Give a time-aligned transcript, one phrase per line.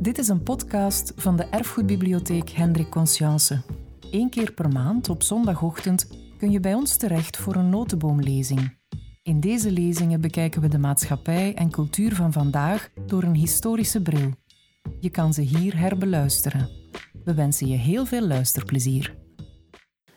[0.00, 3.60] Dit is een podcast van de Erfgoedbibliotheek Hendrik Conscience.
[4.10, 6.06] Eén keer per maand op zondagochtend
[6.38, 8.76] kun je bij ons terecht voor een notenboomlezing.
[9.22, 14.30] In deze lezingen bekijken we de maatschappij en cultuur van vandaag door een historische bril.
[15.00, 16.68] Je kan ze hier herbeluisteren.
[17.24, 19.14] We wensen je heel veel luisterplezier.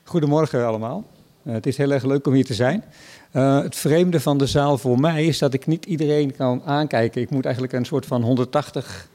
[0.04, 1.04] Goedemorgen allemaal.
[1.42, 2.84] Uh, het is heel erg leuk om hier te zijn.
[3.32, 7.22] Uh, het vreemde van de zaal voor mij is dat ik niet iedereen kan aankijken.
[7.22, 9.12] Ik moet eigenlijk een soort van 180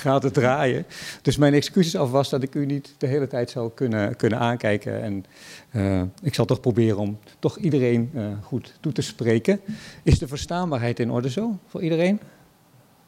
[0.00, 0.86] graden draaien.
[1.22, 5.02] Dus mijn excuses alvast dat ik u niet de hele tijd zal kunnen, kunnen aankijken.
[5.02, 5.24] En
[5.70, 8.10] uh, ik zal toch proberen om toch iedereen
[8.42, 9.60] goed toe te spreken.
[10.02, 12.20] Is de verstaanbaarheid in orde zo voor iedereen?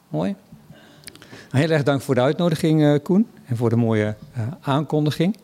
[0.09, 0.35] Mooi.
[1.49, 4.15] Heel erg dank voor de uitnodiging, Koen, en voor de mooie
[4.61, 5.37] aankondiging.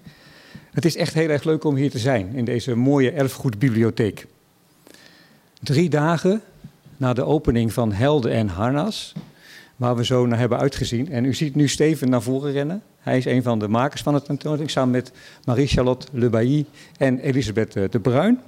[0.71, 4.27] Het is echt heel erg leuk om hier te zijn in deze mooie erfgoedbibliotheek.
[5.61, 6.41] Drie dagen
[6.97, 9.13] na de opening van Helden en Harnas,
[9.79, 11.11] waar we zo naar hebben uitgezien.
[11.11, 12.81] En u ziet nu Steven naar voren rennen.
[12.99, 15.11] Hij is een van de makers van het tentoonstelling, samen met
[15.45, 16.65] Marie-Charlotte Le Bailly
[16.97, 18.39] en Elisabeth eh, de Bruin.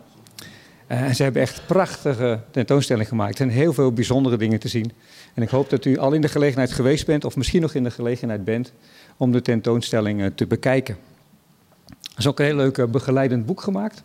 [0.87, 3.37] Uh, en ze hebben echt prachtige tentoonstelling gemaakt.
[3.37, 4.91] Zijn heel veel bijzondere dingen te zien.
[5.33, 7.83] En ik hoop dat u al in de gelegenheid geweest bent, of misschien nog in
[7.83, 8.73] de gelegenheid bent,
[9.17, 10.97] om de tentoonstelling uh, te bekijken.
[11.87, 14.03] Er is ook een heel leuk eh, begeleidend boek gemaakt.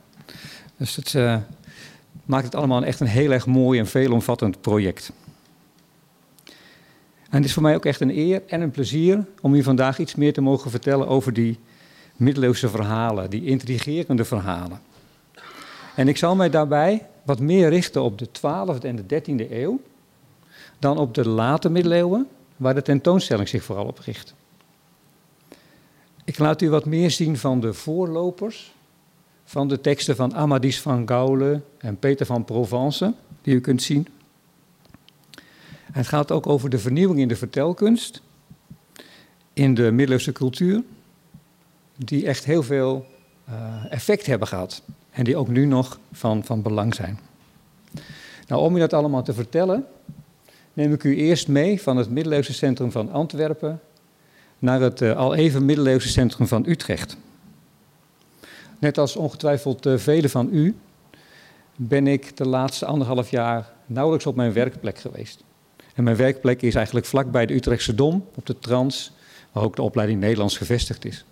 [0.76, 1.14] Dus het
[2.24, 5.12] maakt het allemaal echt een heel erg mooi en veelomvattend project.
[7.36, 10.14] Het is voor mij ook echt een eer en een plezier om u vandaag iets
[10.14, 11.58] meer te mogen vertellen over die
[12.16, 14.80] middeleeuwse verhalen, die intrigerende verhalen.
[15.94, 19.80] En ik zal mij daarbij wat meer richten op de 12e en de 13e eeuw
[20.78, 24.34] dan op de late middeleeuwen, waar de tentoonstelling zich vooral op richt.
[26.24, 28.74] Ik laat u wat meer zien van de voorlopers
[29.44, 34.08] van de teksten van Amadis van Gaulle en Peter van Provence, die u kunt zien.
[35.96, 38.22] Het gaat ook over de vernieuwing in de vertelkunst,
[39.52, 40.82] in de middeleeuwse cultuur,
[41.96, 43.06] die echt heel veel
[43.48, 47.18] uh, effect hebben gehad en die ook nu nog van, van belang zijn.
[48.46, 49.86] Nou, om u dat allemaal te vertellen,
[50.72, 53.80] neem ik u eerst mee van het middeleeuwse centrum van Antwerpen
[54.58, 57.16] naar het uh, al even middeleeuwse centrum van Utrecht.
[58.78, 60.76] Net als ongetwijfeld uh, velen van u
[61.76, 65.44] ben ik de laatste anderhalf jaar nauwelijks op mijn werkplek geweest.
[65.96, 69.12] En mijn werkplek is eigenlijk vlakbij de Utrechtse Dom, op de Trans,
[69.52, 71.24] waar ook de opleiding Nederlands gevestigd is.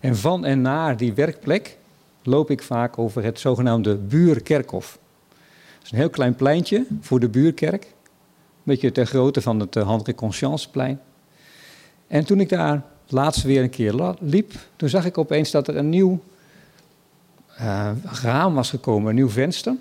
[0.00, 1.78] En van en naar die werkplek
[2.22, 4.98] loop ik vaak over het zogenaamde Buurkerkhof.
[5.28, 7.90] Dat is een heel klein pleintje voor de Buurkerk, een
[8.62, 11.00] beetje ter grootte van het Henri Conscienceplein.
[12.06, 15.76] En toen ik daar laatst weer een keer liep, toen zag ik opeens dat er
[15.76, 16.22] een nieuw
[17.60, 17.90] uh,
[18.22, 19.74] raam was gekomen, een nieuw venster.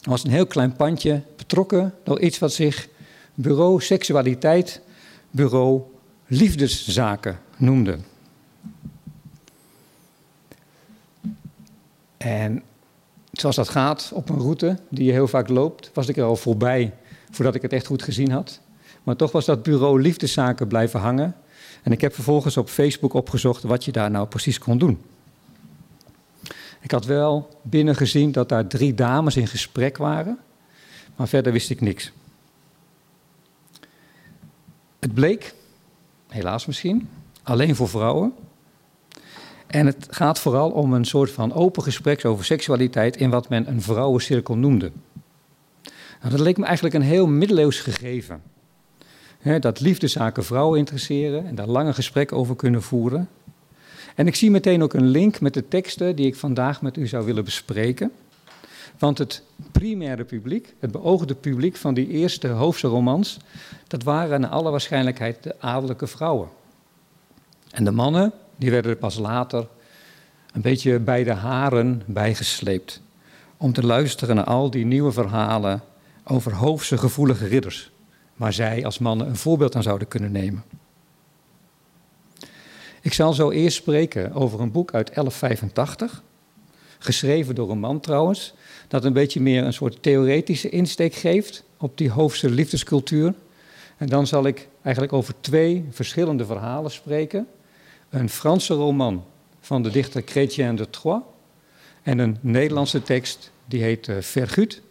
[0.00, 2.88] Er was een heel klein pandje betrokken door iets wat zich
[3.36, 4.80] bureau seksualiteit,
[5.30, 5.82] bureau
[6.26, 7.98] liefdeszaken noemde.
[12.16, 12.62] En
[13.32, 16.36] zoals dat gaat op een route die je heel vaak loopt, was ik er al
[16.36, 16.94] voorbij
[17.30, 18.60] voordat ik het echt goed gezien had.
[19.02, 21.36] Maar toch was dat bureau liefdeszaken blijven hangen.
[21.82, 24.98] En ik heb vervolgens op Facebook opgezocht wat je daar nou precies kon doen.
[26.80, 30.38] Ik had wel binnen gezien dat daar drie dames in gesprek waren,
[31.16, 32.12] maar verder wist ik niks.
[35.06, 35.54] Het bleek,
[36.28, 37.08] helaas misschien,
[37.42, 38.32] alleen voor vrouwen.
[39.66, 43.68] En het gaat vooral om een soort van open gesprek over seksualiteit in wat men
[43.68, 44.90] een vrouwencirkel noemde.
[46.20, 48.42] Nou, dat leek me eigenlijk een heel middeleeuws gegeven
[49.60, 53.28] dat liefdezaken vrouwen interesseren en daar lange gesprekken over kunnen voeren.
[54.14, 57.06] En ik zie meteen ook een link met de teksten die ik vandaag met u
[57.06, 58.12] zou willen bespreken.
[58.98, 59.42] Want het
[59.72, 63.36] primaire publiek, het beoogde publiek van die eerste hoofdse romans,
[63.86, 66.48] dat waren naar alle waarschijnlijkheid de adellijke vrouwen.
[67.70, 69.68] En de mannen, die werden er pas later
[70.52, 73.00] een beetje bij de haren bijgesleept.
[73.56, 75.82] Om te luisteren naar al die nieuwe verhalen
[76.24, 77.90] over hoofdse gevoelige ridders
[78.36, 80.64] waar zij als mannen een voorbeeld aan zouden kunnen nemen.
[83.00, 86.22] Ik zal zo eerst spreken over een boek uit 1185,
[86.98, 88.54] geschreven door een man trouwens,
[88.88, 93.34] dat een beetje meer een soort theoretische insteek geeft op die hoofdse liefdescultuur.
[93.96, 97.46] En dan zal ik eigenlijk over twee verschillende verhalen spreken.
[98.10, 99.24] Een Franse roman
[99.60, 101.22] van de dichter Chrétien de Troyes
[102.02, 104.82] en een Nederlandse tekst die heet uh, Vergut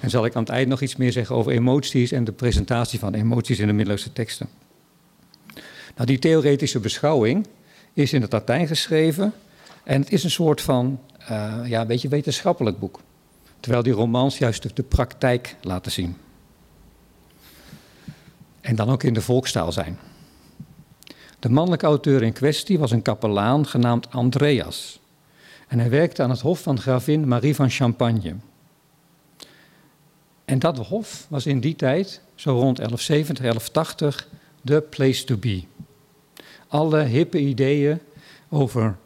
[0.00, 2.98] en zal ik aan het eind nog iets meer zeggen over emoties en de presentatie
[2.98, 4.48] van emoties in de middeleeuwse teksten.
[5.94, 7.46] Nou, die theoretische beschouwing
[7.92, 9.32] is in het Latijn geschreven
[9.84, 13.00] en het is een soort van, uh, ja, een beetje wetenschappelijk boek.
[13.64, 16.16] Terwijl die romans juist de praktijk laten zien.
[18.60, 19.98] En dan ook in de volkstaal zijn.
[21.38, 25.00] De mannelijke auteur in kwestie was een kapelaan genaamd Andreas.
[25.68, 28.34] En hij werkte aan het hof van gravin Marie van Champagne.
[30.44, 34.28] En dat hof was in die tijd, zo rond 1170, 1180,
[34.62, 35.62] de place to be.
[36.68, 38.00] Alle hippe ideeën
[38.48, 38.96] over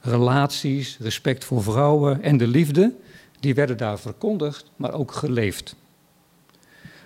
[0.00, 2.94] relaties, respect voor vrouwen en de liefde,
[3.40, 5.76] die werden daar verkondigd, maar ook geleefd.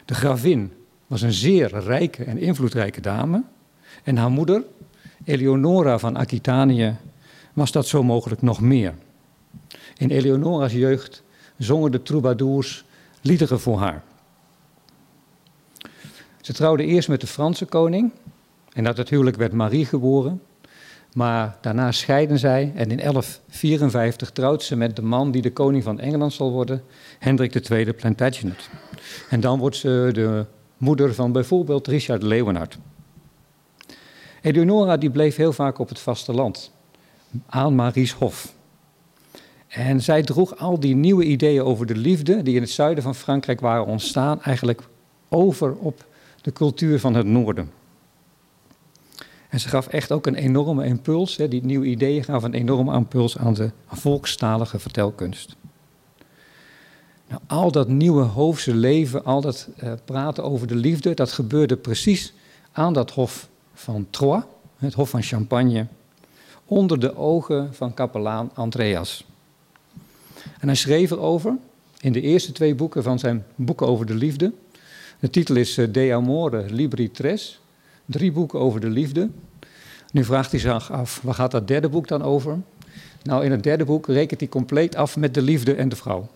[0.04, 0.72] De gravin
[1.06, 3.42] was een zeer rijke en invloedrijke dame.
[4.04, 4.64] En haar moeder,
[5.24, 6.96] Eleonora van Aquitanië,
[7.52, 8.94] was dat zo mogelijk nog meer.
[9.96, 11.22] In Eleonora's jeugd
[11.58, 12.84] zongen de troubadours
[13.20, 14.02] liederen voor haar.
[16.40, 18.12] Ze trouwde eerst met de Franse koning
[18.72, 20.42] en uit het huwelijk werd Marie geboren.
[21.14, 25.82] Maar daarna scheiden zij en in 1154 trouwt ze met de man die de koning
[25.82, 26.82] van Engeland zal worden,
[27.18, 28.70] Hendrik II Plantagenet.
[29.30, 32.78] En dan wordt ze de moeder van bijvoorbeeld Richard Leeuwenhard.
[34.42, 36.72] Eleonora die bleef heel vaak op het vasteland,
[37.46, 38.54] aan Marie's hof.
[39.68, 43.14] En zij droeg al die nieuwe ideeën over de liefde, die in het zuiden van
[43.14, 44.82] Frankrijk waren ontstaan, eigenlijk
[45.28, 46.06] over op
[46.40, 47.81] de cultuur van het noorden.
[49.52, 52.94] En ze gaf echt ook een enorme impuls, hè, die nieuwe ideeën gaven een enorme
[52.94, 55.56] impuls aan de volkstalige vertelkunst.
[57.28, 61.76] Nou, al dat nieuwe hoofdse leven, al dat uh, praten over de liefde, dat gebeurde
[61.76, 62.32] precies
[62.72, 64.42] aan dat hof van Troyes,
[64.76, 65.86] het hof van Champagne,
[66.64, 69.24] onder de ogen van kapelaan Andreas.
[70.58, 71.56] En hij schreef erover
[72.00, 74.52] in de eerste twee boeken van zijn boeken over de liefde.
[75.20, 77.61] De titel is eh, De Amore Libri Tres,
[78.06, 79.28] drie boeken over de liefde.
[80.12, 82.58] Nu vraagt hij zich af, waar gaat dat derde boek dan over?
[83.22, 86.28] Nou, in het derde boek rekent hij compleet af met de liefde en de vrouw.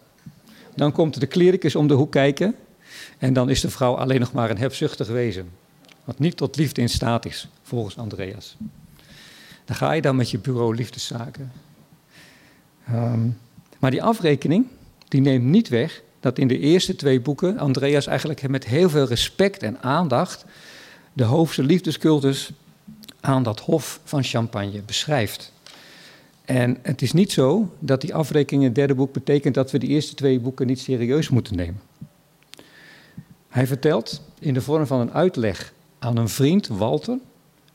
[0.75, 2.55] Dan komt de klericus om de hoek kijken
[3.19, 5.51] en dan is de vrouw alleen nog maar een hebzuchtig wezen.
[6.05, 8.57] Wat niet tot liefde in staat is, volgens Andreas.
[9.65, 11.53] Dan ga je dan met je bureau liefdeszaken.
[12.91, 13.39] Um,
[13.79, 14.67] maar die afrekening,
[15.09, 19.07] die neemt niet weg dat in de eerste twee boeken Andreas eigenlijk met heel veel
[19.07, 20.45] respect en aandacht
[21.17, 22.51] de hoofdse liefdescultus
[23.21, 25.53] aan dat hof van Champagne beschrijft.
[26.45, 29.79] En het is niet zo dat die afrekening in het derde boek betekent dat we
[29.79, 31.81] die eerste twee boeken niet serieus moeten nemen.
[33.49, 37.19] Hij vertelt in de vorm van een uitleg aan een vriend, Walter,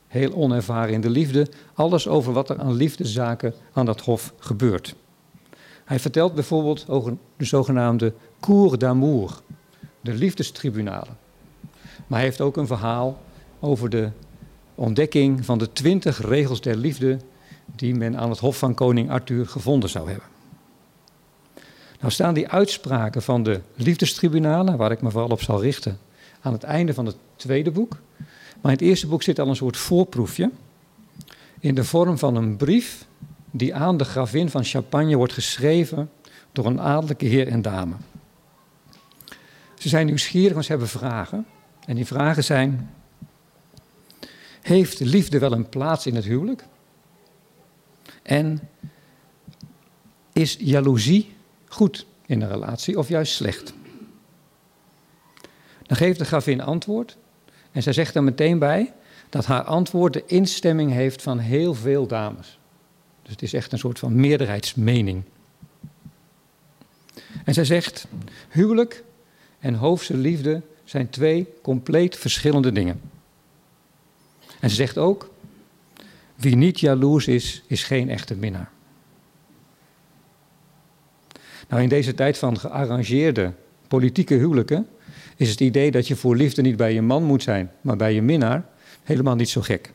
[0.06, 4.94] heel onervaren in de liefde, alles over wat er aan liefdezaken aan dat hof gebeurt.
[5.84, 9.40] Hij vertelt bijvoorbeeld over de zogenaamde Cour d'amour,
[10.00, 11.16] de liefdestribunalen.
[12.06, 13.22] Maar hij heeft ook een verhaal
[13.64, 14.10] over de
[14.74, 17.18] ontdekking van de twintig regels der liefde
[17.76, 20.28] die men aan het hof van koning Arthur gevonden zou hebben.
[22.00, 25.98] Nou staan die uitspraken van de liefdestribunalen, waar ik me vooral op zal richten,
[26.40, 27.98] aan het einde van het tweede boek.
[28.60, 30.50] Maar in het eerste boek zit al een soort voorproefje
[31.60, 33.06] in de vorm van een brief
[33.50, 36.10] die aan de gravin van Champagne wordt geschreven
[36.52, 37.94] door een adellijke heer en dame.
[39.78, 41.46] Ze zijn nieuwsgierig, want ze hebben vragen.
[41.86, 42.90] En die vragen zijn:
[44.62, 46.64] Heeft liefde wel een plaats in het huwelijk?
[48.22, 48.68] En
[50.32, 51.34] is jaloezie
[51.68, 53.74] goed in een relatie of juist slecht?
[55.82, 57.16] Dan geeft de gravin antwoord
[57.72, 58.92] en zij zegt er meteen bij
[59.28, 62.58] dat haar antwoord de instemming heeft van heel veel dames.
[63.22, 65.22] Dus het is echt een soort van meerderheidsmening.
[67.44, 68.06] En zij zegt:
[68.48, 69.04] huwelijk
[69.58, 73.00] en hoofdse liefde zijn twee compleet verschillende dingen.
[74.62, 75.30] En ze zegt ook:
[76.34, 78.70] wie niet jaloers is, is geen echte minnaar.
[81.68, 83.52] Nou, in deze tijd van gearrangeerde
[83.88, 84.88] politieke huwelijken
[85.36, 88.14] is het idee dat je voor liefde niet bij je man moet zijn, maar bij
[88.14, 88.66] je minnaar
[89.02, 89.92] helemaal niet zo gek.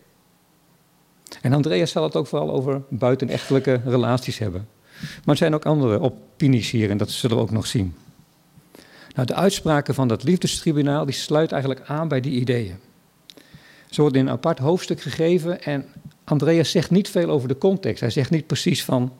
[1.42, 4.68] En Andreas zal het ook vooral over buitenechtelijke relaties hebben.
[5.00, 7.96] Maar er zijn ook andere opinies hier en dat zullen we ook nog zien.
[9.14, 12.87] Nou, de uitspraken van dat liefdestribunaal die sluiten eigenlijk aan bij die ideeën.
[13.98, 15.86] Ze worden in een apart hoofdstuk gegeven en
[16.24, 18.00] Andreas zegt niet veel over de context.
[18.02, 19.14] Hij zegt niet precies van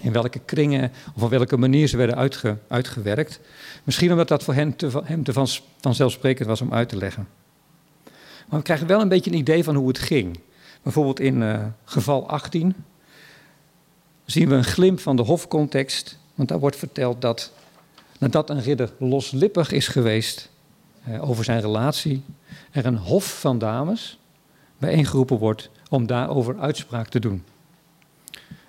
[0.00, 3.40] in welke kringen of op welke manier ze werden uitge, uitgewerkt.
[3.84, 5.48] Misschien omdat dat voor hem te, hem te van,
[5.80, 7.28] vanzelfsprekend was om uit te leggen.
[8.48, 10.38] Maar we krijgen wel een beetje een idee van hoe het ging.
[10.82, 12.74] Bijvoorbeeld in uh, geval 18
[14.24, 16.18] zien we een glimp van de hofcontext.
[16.34, 17.52] Want daar wordt verteld dat
[18.18, 20.50] nadat een ridder loslippig is geweest
[21.08, 22.22] uh, over zijn relatie,
[22.72, 24.18] er een hof van dames
[24.78, 27.44] bijeengeroepen wordt om daarover uitspraak te doen.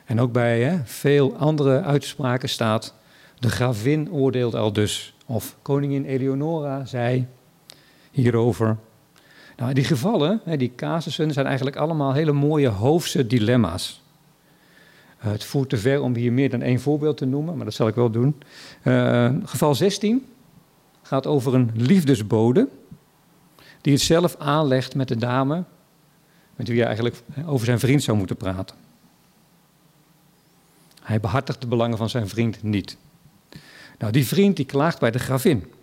[0.06, 2.94] En ook bij hè, veel andere uitspraken staat:
[3.40, 5.16] de gravin oordeelt al dus.
[5.26, 7.28] Of koningin Eleonora zei
[8.12, 8.78] hierover.
[9.58, 14.02] Nou, die gevallen, die casussen, zijn eigenlijk allemaal hele mooie hoofdse dilemma's.
[15.26, 17.74] Uh, het voert te ver om hier meer dan één voorbeeld te noemen, maar dat
[17.74, 18.36] zal ik wel doen.
[18.84, 20.26] Uh, geval 16
[21.02, 22.68] gaat over een liefdesbode
[23.84, 25.64] die het zelf aanlegt met de dame
[26.56, 28.76] met wie hij eigenlijk over zijn vriend zou moeten praten.
[31.02, 32.98] Hij behartigt de belangen van zijn vriend niet.
[33.98, 35.74] Nou, die vriend die klaagt bij de gravin.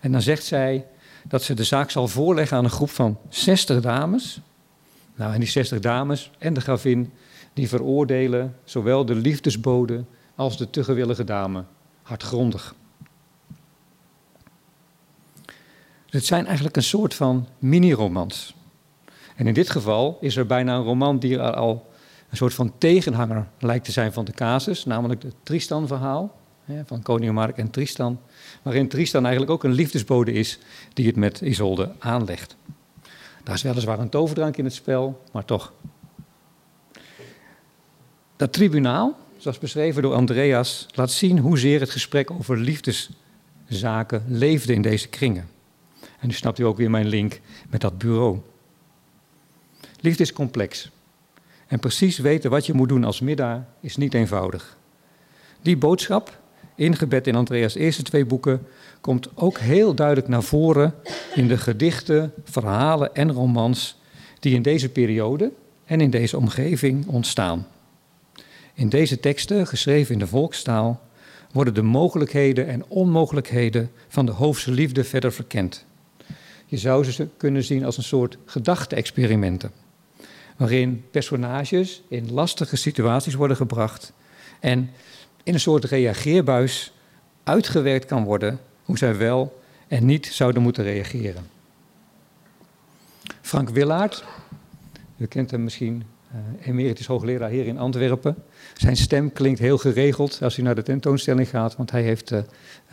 [0.00, 0.86] En dan zegt zij
[1.28, 4.40] dat ze de zaak zal voorleggen aan een groep van 60 dames.
[5.14, 7.12] Nou, en die 60 dames en de gravin,
[7.52, 11.64] die veroordelen zowel de liefdesbode als de te gewillige dame
[12.02, 12.74] hardgrondig.
[15.46, 18.54] Dus het zijn eigenlijk een soort van mini-romans.
[19.36, 21.90] En in dit geval is er bijna een roman die al
[22.30, 26.38] een soort van tegenhanger lijkt te zijn van de casus, namelijk het Tristan-verhaal
[26.84, 28.20] van koning Mark en Tristan,
[28.62, 30.58] waarin Tristan eigenlijk ook een liefdesbode is
[30.92, 32.56] die het met Isolde aanlegt.
[33.44, 35.72] Daar is weliswaar een toverdrank in het spel, maar toch.
[38.36, 44.82] Dat tribunaal, zoals beschreven door Andreas, laat zien hoezeer het gesprek over liefdeszaken leefde in
[44.82, 45.48] deze kringen.
[46.20, 48.38] En nu snapt u ook weer mijn link met dat bureau.
[50.00, 50.90] Liefde is complex.
[51.66, 54.76] En precies weten wat je moet doen als middaar is niet eenvoudig.
[55.62, 56.38] Die boodschap,
[56.74, 58.66] ingebed in Andreas' eerste twee boeken,
[59.00, 60.94] komt ook heel duidelijk naar voren
[61.34, 63.98] in de gedichten, verhalen en romans
[64.38, 65.52] die in deze periode
[65.84, 67.66] en in deze omgeving ontstaan.
[68.74, 71.00] In deze teksten, geschreven in de volkstaal,
[71.52, 75.84] worden de mogelijkheden en onmogelijkheden van de hoofdse liefde verder verkend.
[76.70, 79.70] Je zou ze kunnen zien als een soort gedachte-experimenten
[80.56, 84.12] waarin personages in lastige situaties worden gebracht
[84.60, 84.90] en
[85.42, 86.92] in een soort reageerbuis
[87.42, 91.46] uitgewerkt kan worden hoe zij wel en niet zouden moeten reageren.
[93.40, 94.24] Frank Willaert,
[95.16, 98.36] u kent hem misschien, uh, emeritus hoogleraar hier in Antwerpen.
[98.74, 102.44] Zijn stem klinkt heel geregeld als u naar de tentoonstelling gaat, want hij heeft de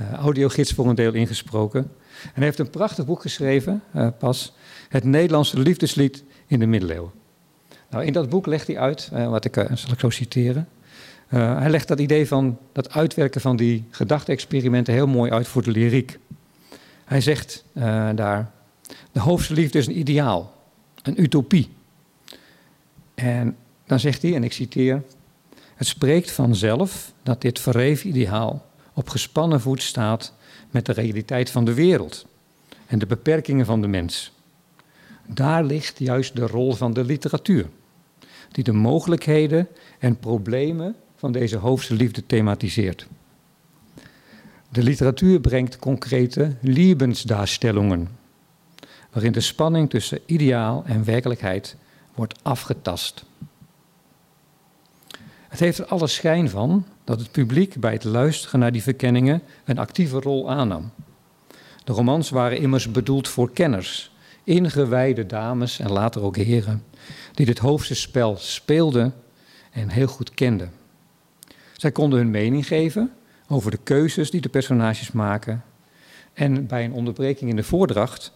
[0.02, 1.92] uh, audiogids voor een deel ingesproken.
[2.24, 4.54] En hij heeft een prachtig boek geschreven, uh, pas,
[4.90, 7.12] Het Nederlandse liefdeslied in de middeleeuwen.
[7.90, 10.68] Nou, in dat boek legt hij uit, uh, wat ik, uh, zal ik zo citeren.
[11.28, 15.72] Hij legt dat idee van dat uitwerken van die gedachte-experimenten heel mooi uit voor de
[15.72, 16.20] lyriek.
[17.06, 17.66] Hij zegt
[18.16, 18.52] daar:
[19.12, 20.54] De hoofdse liefde is een ideaal,
[21.04, 21.70] een utopie.
[23.16, 23.56] En
[23.86, 25.04] dan zegt hij, en ik citeer:
[25.76, 30.34] Het spreekt vanzelf dat dit verreven ideaal op gespannen voet staat
[30.78, 32.26] met de realiteit van de wereld
[32.88, 34.32] en de beperkingen van de mens.
[35.26, 37.70] Daar ligt juist de rol van de literatuur,
[38.52, 39.68] die de mogelijkheden
[40.00, 43.08] en problemen van deze hoofdse liefde thematiseert.
[44.70, 48.08] De literatuur brengt concrete levensdarstellingen,
[49.12, 51.76] waarin de spanning tussen ideaal en werkelijkheid
[52.16, 53.26] wordt afgetast.
[55.48, 59.42] Het heeft er alle schijn van dat het publiek bij het luisteren naar die verkenningen
[59.66, 60.92] een actieve rol aannam.
[61.84, 64.12] De romans waren immers bedoeld voor kenners
[64.44, 66.84] ingewijde dames en later ook heren,
[67.34, 69.14] die dit hoofdse spel speelden
[69.72, 70.72] en heel goed kenden.
[71.74, 73.14] Zij konden hun mening geven
[73.48, 75.64] over de keuzes die de personages maken
[76.34, 78.32] en bij een onderbreking in de voordracht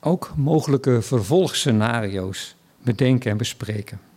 [0.00, 4.09] ook mogelijke vervolgscenario's bedenken en bespreken.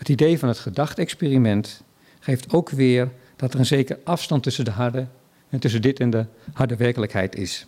[0.00, 1.82] Het idee van het gedachtexperiment
[2.20, 5.06] geeft ook weer dat er een zeker afstand tussen de harde
[5.48, 7.66] en tussen dit en de harde werkelijkheid is.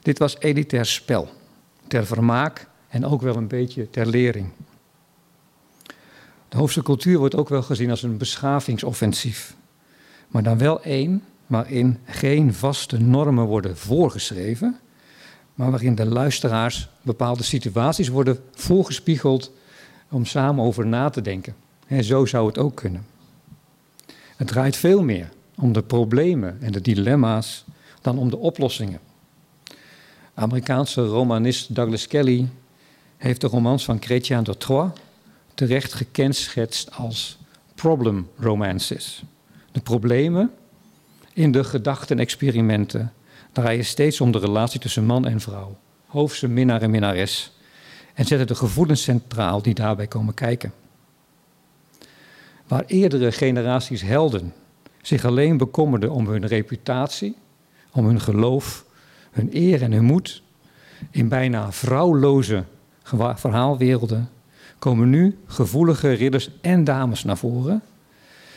[0.00, 1.28] Dit was elitair spel,
[1.88, 4.48] ter vermaak en ook wel een beetje ter lering.
[6.48, 9.56] De Hoofdse cultuur wordt ook wel gezien als een beschavingsoffensief.
[10.28, 14.78] Maar dan wel één waarin geen vaste normen worden voorgeschreven,
[15.54, 19.52] maar waarin de luisteraars bepaalde situaties worden voorgespiegeld
[20.12, 21.54] om samen over na te denken.
[21.86, 23.06] En zo zou het ook kunnen.
[24.36, 27.64] Het draait veel meer om de problemen en de dilemma's
[28.00, 29.00] dan om de oplossingen.
[30.34, 32.48] Amerikaanse romanist Douglas Kelly
[33.16, 34.90] heeft de romans van Chrétien de Troyes
[35.54, 37.38] terecht gekenschetst als
[37.74, 39.22] problem romances.
[39.72, 40.50] De problemen
[41.32, 43.12] in de gedachten-experimenten
[43.52, 45.76] draaien steeds om de relatie tussen man en vrouw,
[46.06, 47.52] hoofdse minnaar en minnares,
[48.14, 50.72] en zetten de gevoelens centraal die daarbij komen kijken.
[52.66, 54.52] Waar eerdere generaties helden
[55.02, 57.36] zich alleen bekommerden om hun reputatie,
[57.92, 58.84] om hun geloof
[59.30, 60.42] hun eer en hun moed
[61.10, 62.64] in bijna vrouwloze
[63.34, 64.28] verhaalwerelden
[64.78, 67.82] komen nu gevoelige ridders en dames naar voren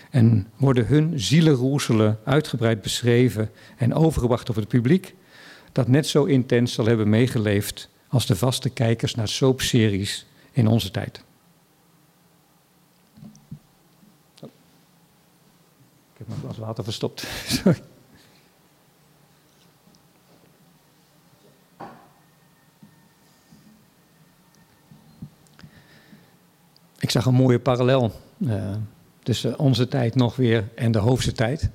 [0.10, 5.16] en worden hun zielenroeselen uitgebreid beschreven en overgebracht op het publiek,
[5.72, 10.92] dat net zo intens zal hebben meegeleefd als de vaste kijkers naar soapseries in onze
[10.92, 11.24] tijd.
[16.14, 17.28] Ik heb mijn glas water verstopt.
[17.48, 17.82] Sorry.
[27.00, 28.76] Ik zag een mooie parallel uh,
[29.24, 31.70] tussen onze tijd nog weer en de hoofdse tijd.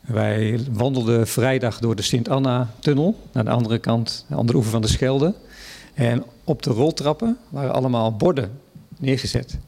[0.00, 4.88] Wij wandelden vrijdag door de Sint-Anna-tunnel naar de andere kant, de andere oever van de
[4.88, 5.34] Schelde.
[5.94, 8.60] En op de roltrappen waren allemaal borden
[8.98, 9.58] neergezet.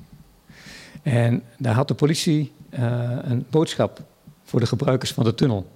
[1.03, 4.03] En daar had de politie uh, een boodschap
[4.45, 5.67] voor de gebruikers van de tunnel.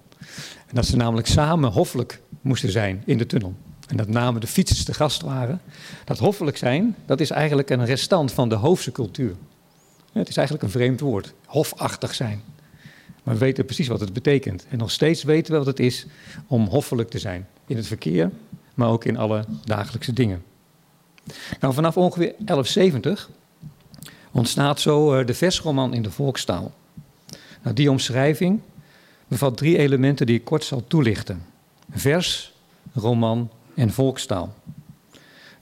[0.72, 3.54] Dat ze namelijk samen hoffelijk moesten zijn in de tunnel.
[3.88, 5.60] En dat namen de fietsers te gast waren.
[6.04, 9.34] Dat hoffelijk zijn, dat is eigenlijk een restant van de hoofdse cultuur.
[10.12, 12.42] Het is eigenlijk een vreemd woord, hofachtig zijn.
[13.22, 14.66] Maar we weten precies wat het betekent.
[14.68, 16.06] En nog steeds weten we wat het is
[16.46, 17.46] om hoffelijk te zijn.
[17.66, 18.30] In het verkeer,
[18.74, 20.42] maar ook in alle dagelijkse dingen.
[21.60, 23.30] Nou, vanaf ongeveer 1170
[24.30, 26.72] ontstaat zo eh, de versroman in de volkstaal.
[27.62, 28.60] Nou, die omschrijving
[29.28, 31.46] bevat drie elementen die ik kort zal toelichten:
[31.90, 32.52] vers,
[32.92, 34.54] roman en volkstaal.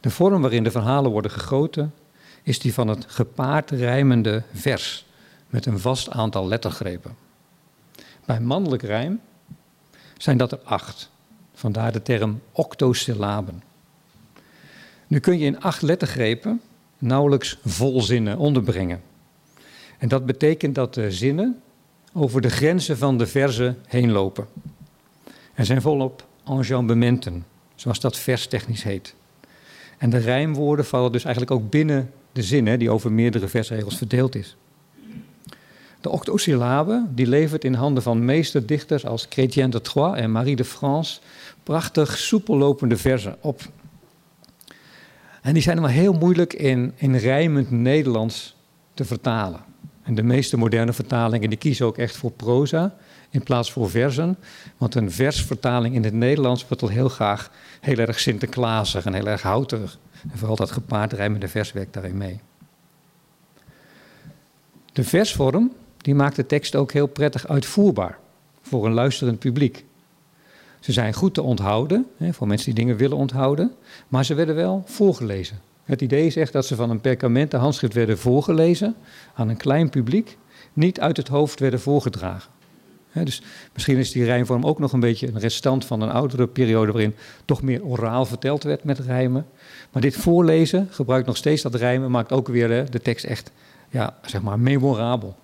[0.01, 1.95] De vorm waarin de verhalen worden gegoten
[2.43, 5.07] is die van het gepaard rijmende vers
[5.47, 7.17] met een vast aantal lettergrepen.
[8.25, 9.21] Bij mannelijk rijm
[10.19, 11.11] zijn dat er acht.
[11.59, 13.63] Vandaar de term octosyllaben.
[15.07, 16.61] Nu kun je in acht lettergrepen
[16.99, 19.03] nauwelijks volzinnen onderbrengen.
[19.99, 21.63] En dat betekent dat de zinnen
[22.13, 24.47] over de grenzen van de verzen heen lopen.
[25.55, 29.15] Er zijn volop enjambementen, zoals dat verstechnisch heet.
[29.99, 34.35] En de rijmwoorden vallen dus eigenlijk ook binnen de zinnen die over meerdere versregels verdeeld
[34.35, 34.57] is.
[36.01, 40.65] De octosyllabe die levert in handen van meesterdichters als Chrétien de Troyes en Marie de
[40.65, 41.21] France
[41.63, 43.61] prachtig soepel lopende verzen op.
[45.43, 48.57] En die zijn maar heel moeilijk in, in rijmend Nederlands
[48.95, 49.61] te vertalen.
[50.03, 52.95] En de meeste moderne vertalingen die kiezen ook echt voor proza
[53.31, 54.37] in plaats van versen.
[54.77, 59.27] Want een versvertaling in het Nederlands wordt al heel graag heel erg Sinterklaasig en heel
[59.27, 59.99] erg houterig.
[60.33, 62.41] En vooral dat gepaard rijmende vers werkt daarin mee.
[64.93, 65.73] De versvorm
[66.09, 68.19] die maakt de tekst ook heel prettig uitvoerbaar
[68.63, 69.85] voor een luisterend publiek.
[70.81, 73.75] Ze zijn goed te onthouden, hè, voor mensen die dingen willen onthouden,
[74.09, 75.61] maar ze werden wel voorgelezen.
[75.85, 78.95] Het idee is echt dat ze van een perkamenten handschrift werden voorgelezen
[79.35, 80.39] aan een klein publiek,
[80.73, 82.51] niet uit het hoofd werden voorgedragen.
[83.13, 83.43] dus
[83.73, 87.15] misschien is die rijmvorm ook nog een beetje een restant van een oudere periode waarin
[87.45, 89.47] toch meer oraal verteld werd met rijmen.
[89.93, 93.51] Maar dit voorlezen gebruikt nog steeds dat rijmen, maakt ook weer de tekst echt
[93.91, 95.37] ja, zeg maar memorabel.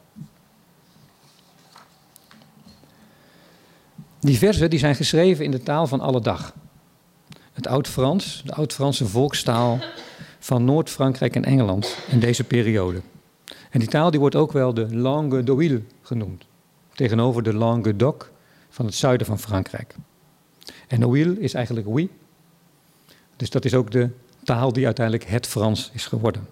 [4.24, 6.54] Die versen die zijn geschreven in de taal van alle dag.
[7.52, 9.78] Het Oud-Frans, de Oud-Franse volkstaal
[10.38, 13.00] van Noord-Frankrijk en Engeland in deze periode.
[13.70, 16.44] En die taal die wordt ook wel de langue d'Oil genoemd,
[16.94, 18.30] tegenover de langue d'Oc
[18.68, 19.94] van het zuiden van Frankrijk.
[20.88, 22.10] En Oil is eigenlijk oui,
[23.36, 24.10] dus dat is ook de
[24.44, 26.48] taal die uiteindelijk het Frans is geworden.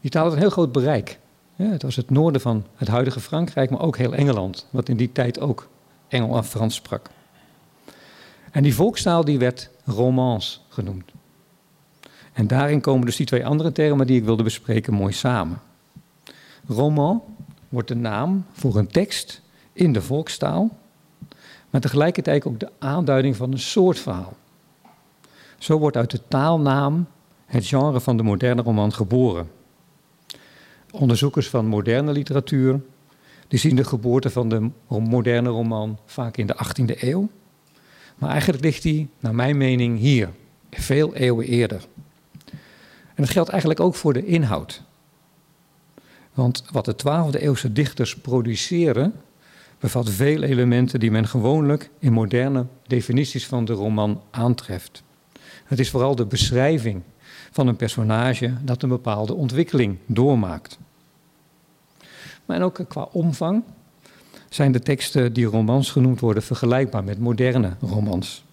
[0.00, 1.18] Die taal had een heel groot bereik.
[1.60, 4.96] Ja, het was het noorden van het huidige Frankrijk, maar ook heel Engeland, wat in
[4.96, 5.68] die tijd ook
[6.08, 7.10] Engel en Frans sprak.
[8.50, 11.10] En die volkstaal die werd romans genoemd.
[12.32, 15.60] En daarin komen dus die twee andere termen die ik wilde bespreken mooi samen.
[16.66, 17.22] Roman
[17.68, 19.42] wordt de naam voor een tekst
[19.72, 20.68] in de volkstaal,
[21.70, 24.32] maar tegelijkertijd ook de aanduiding van een soort verhaal.
[25.58, 27.06] Zo wordt uit de taalnaam
[27.46, 29.58] het genre van de moderne roman geboren.
[30.92, 32.80] Onderzoekers van moderne literatuur
[33.48, 37.28] zien de geboorte van de moderne roman vaak in de 18e eeuw.
[38.18, 40.30] Maar eigenlijk ligt die, naar mijn mening, hier,
[40.70, 41.86] veel eeuwen eerder.
[43.14, 44.82] En dat geldt eigenlijk ook voor de inhoud.
[46.34, 49.14] Want wat de 12e eeuwse dichters produceren,
[49.78, 55.02] bevat veel elementen die men gewoonlijk in moderne definities van de roman aantreft.
[55.64, 57.02] Het is vooral de beschrijving
[57.50, 60.78] van een personage dat een bepaalde ontwikkeling doormaakt.
[62.44, 63.62] Maar ook qua omvang
[64.48, 68.44] zijn de teksten die romans genoemd worden vergelijkbaar met moderne romans.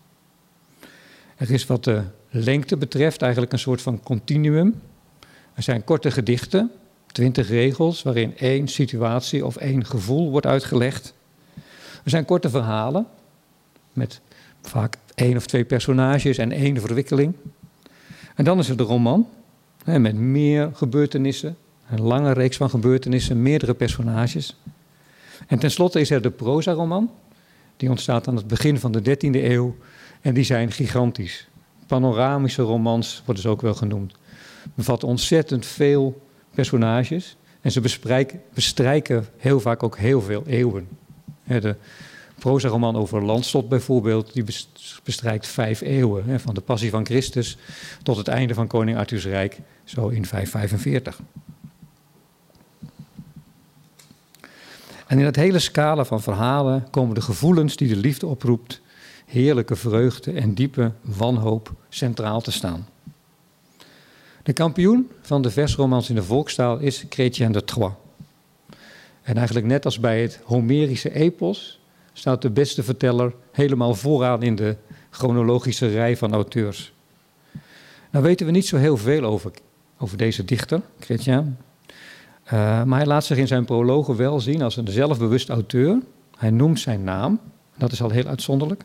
[1.36, 4.82] Er is wat de lengte betreft eigenlijk een soort van continuum.
[5.54, 6.72] Er zijn korte gedichten,
[7.08, 11.14] twintig regels, waarin één situatie of één gevoel wordt uitgelegd.
[12.04, 13.08] Er zijn korte verhalen
[13.94, 14.22] met
[14.62, 17.34] vaak één of twee personages en één verwikkeling.
[18.38, 19.28] En dan is er de roman,
[19.86, 21.58] met meer gebeurtenissen,
[21.90, 24.56] een lange reeks van gebeurtenissen, meerdere personages.
[25.48, 27.12] En tenslotte is er de proza-roman,
[27.78, 29.76] Die ontstaat aan het begin van de 13e eeuw
[30.22, 31.48] en die zijn gigantisch.
[31.88, 34.16] Panoramische romans worden ze ook wel genoemd.
[34.74, 36.22] Bevat ontzettend veel
[36.54, 37.82] personages en ze
[38.54, 40.88] bestrijken heel vaak ook heel veel eeuwen.
[41.44, 41.76] De
[42.40, 44.44] proza-roman over Landslot bijvoorbeeld, die
[45.04, 46.40] bestrijkt vijf eeuwen.
[46.40, 47.58] Van de passie van Christus
[48.04, 51.20] tot het einde van koning Arthurs Rijk, zo in 545.
[55.08, 58.82] En in het hele scala van verhalen komen de gevoelens die de liefde oproept,
[59.26, 62.88] heerlijke vreugde en diepe wanhoop centraal te staan.
[64.44, 67.94] De kampioen van de versromans in de volkstaal is Chrétien de Troyes.
[69.22, 71.80] En eigenlijk net als bij het Homerische epos
[72.18, 74.76] staat de beste verteller helemaal vooraan in de
[75.10, 76.94] chronologische rij van auteurs.
[78.12, 79.52] Nou weten we niet zo heel veel over,
[79.98, 81.58] over deze dichter, Chrétien.
[82.46, 86.00] Uh, maar hij laat zich in zijn prologen wel zien als een zelfbewust auteur.
[86.38, 87.40] Hij noemt zijn naam,
[87.78, 88.84] dat is al heel uitzonderlijk.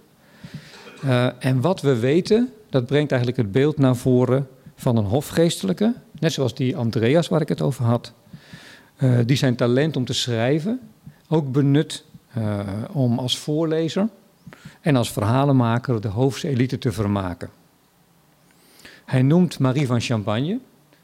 [1.05, 5.95] Uh, en wat we weten, dat brengt eigenlijk het beeld naar voren van een hofgeestelijke,
[6.19, 8.13] net zoals die Andreas waar ik het over had,
[8.99, 10.81] uh, die zijn talent om te schrijven
[11.29, 12.05] ook benut
[12.93, 14.09] om als voorlezer
[14.81, 17.51] en als verhalenmaker de hoofdselite te vermaken.
[19.05, 20.59] Hij noemt Marie van Champagne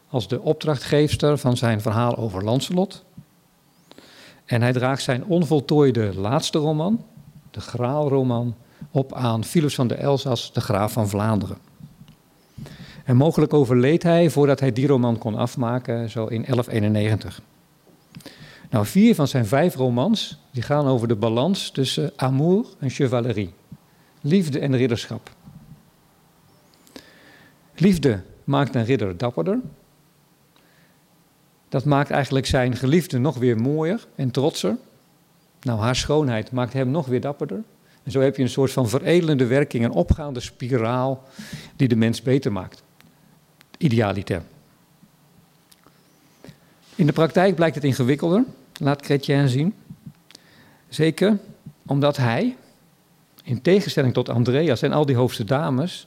[0.09, 3.05] als de opdrachtgeefster van zijn verhaal over Lancelot.
[4.45, 7.05] En hij draagt zijn onvoltooide laatste roman,
[7.51, 8.55] de Graalroman,
[8.91, 11.59] op aan Philips van de Elzas, de graaf van Vlaanderen.
[13.05, 17.41] En mogelijk overleed hij voordat hij die roman kon afmaken, zo in 1191.
[18.70, 23.52] Nou, vier van zijn vijf romans die gaan over de balans tussen amour en chevalerie.
[24.20, 25.31] Liefde en ridderschap.
[27.74, 29.61] Liefde maakt een ridder dapperder.
[31.68, 34.76] Dat maakt eigenlijk zijn geliefde nog weer mooier en trotser.
[35.61, 37.62] Nou, haar schoonheid maakt hem nog weer dapperder.
[38.02, 41.22] En zo heb je een soort van veredelende werking, een opgaande spiraal
[41.76, 42.83] die de mens beter maakt.
[43.78, 44.42] Idealiter.
[46.94, 48.44] In de praktijk blijkt het ingewikkelder,
[48.79, 49.75] laat Chrétien zien.
[50.88, 51.38] Zeker
[51.87, 52.57] omdat hij,
[53.43, 56.07] in tegenstelling tot Andreas en al die hoofdste dames,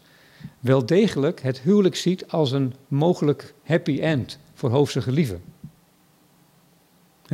[0.59, 5.41] wel degelijk het huwelijk ziet als een mogelijk happy end voor hoofdse gelieven.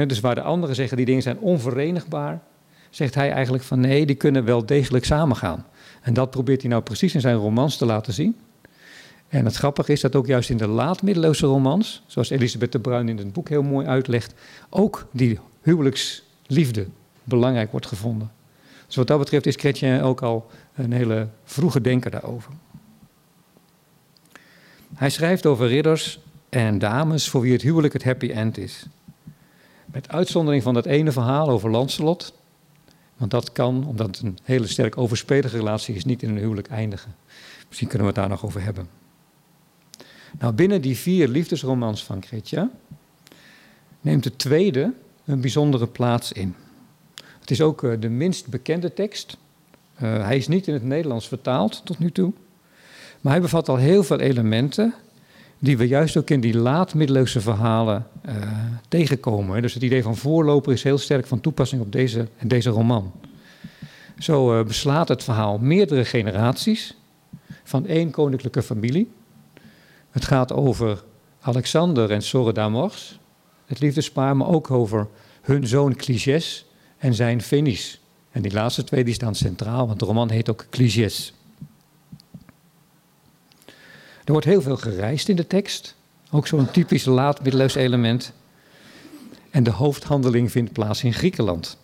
[0.06, 2.41] Dus waar de anderen zeggen die dingen zijn onverenigbaar,
[2.89, 5.65] zegt hij eigenlijk van nee, die kunnen wel degelijk samengaan.
[6.02, 8.36] En dat probeert hij nou precies in zijn romans te laten zien.
[9.27, 13.09] En het grappige is dat ook juist in de laatmiddeleeuwse romans, zoals Elisabeth de Bruin
[13.09, 14.33] in het boek heel mooi uitlegt,
[14.69, 16.87] ook die huwelijksliefde
[17.23, 18.31] belangrijk wordt gevonden.
[18.85, 22.51] Dus wat dat betreft is Chrétien ook al een hele vroege denker daarover.
[24.95, 28.85] Hij schrijft over ridders en dames voor wie het huwelijk het happy end is.
[29.85, 32.33] Met uitzondering van dat ene verhaal over Lancelot.
[33.17, 36.67] Want dat kan, omdat het een hele sterk overspelige relatie is, niet in een huwelijk
[36.67, 37.15] eindigen.
[37.67, 38.87] Misschien kunnen we het daar nog over hebben.
[40.39, 42.69] Nou, binnen die vier liefdesromans van Chrétien
[44.02, 44.93] neemt de tweede
[45.26, 46.56] een bijzondere plaats in.
[47.39, 49.38] Het is ook uh, de minst bekende tekst.
[49.95, 52.34] Uh, hij is niet in het Nederlands vertaald tot nu toe.
[53.21, 54.93] Maar hij bevat al heel veel elementen
[55.60, 58.34] die we juist ook in die laat-middeleeuwse verhalen uh,
[58.88, 59.62] tegenkomen.
[59.62, 63.12] Dus het idee van voorloper is heel sterk van toepassing op deze, deze roman.
[64.19, 66.97] Zo beslaat het verhaal meerdere generaties
[67.63, 69.10] van één koninklijke familie.
[70.17, 71.03] Het gaat over
[71.39, 73.19] Alexander en Sore d'Amors,
[73.65, 75.08] het liefdespaar, maar ook over
[75.41, 76.65] hun zoon Cligès
[76.97, 77.97] en zijn Venice.
[78.32, 81.34] En die laatste twee die staan centraal, want de roman heet ook Cligès.
[84.23, 85.95] Er wordt heel veel gereisd in de tekst.
[86.32, 88.34] Ook zo'n typisch laat-middeleeuws element.
[89.49, 91.77] En de hoofdhandeling vindt plaats in Griekenland.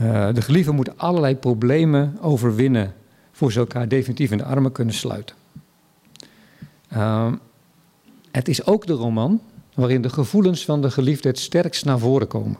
[0.00, 2.94] Uh, de gelieven moeten allerlei problemen overwinnen
[3.32, 5.40] voor ze elkaar definitief in de armen kunnen sluiten.
[6.92, 7.32] Uh,
[8.30, 9.40] het is ook de roman
[9.74, 12.58] waarin de gevoelens van de geliefde het sterkst naar voren komen.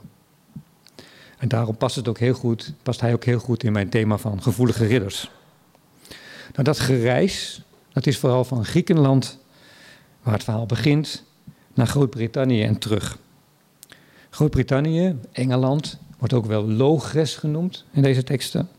[1.37, 4.17] En daarom past, het ook heel goed, past hij ook heel goed in mijn thema
[4.17, 5.31] van gevoelige ridders.
[6.51, 9.39] Nou, dat gereis dat is vooral van Griekenland,
[10.21, 11.23] waar het verhaal begint,
[11.73, 13.17] naar Groot-Brittannië en terug.
[14.29, 18.69] Groot-Brittannië, Engeland, wordt ook wel Logres genoemd in deze teksten.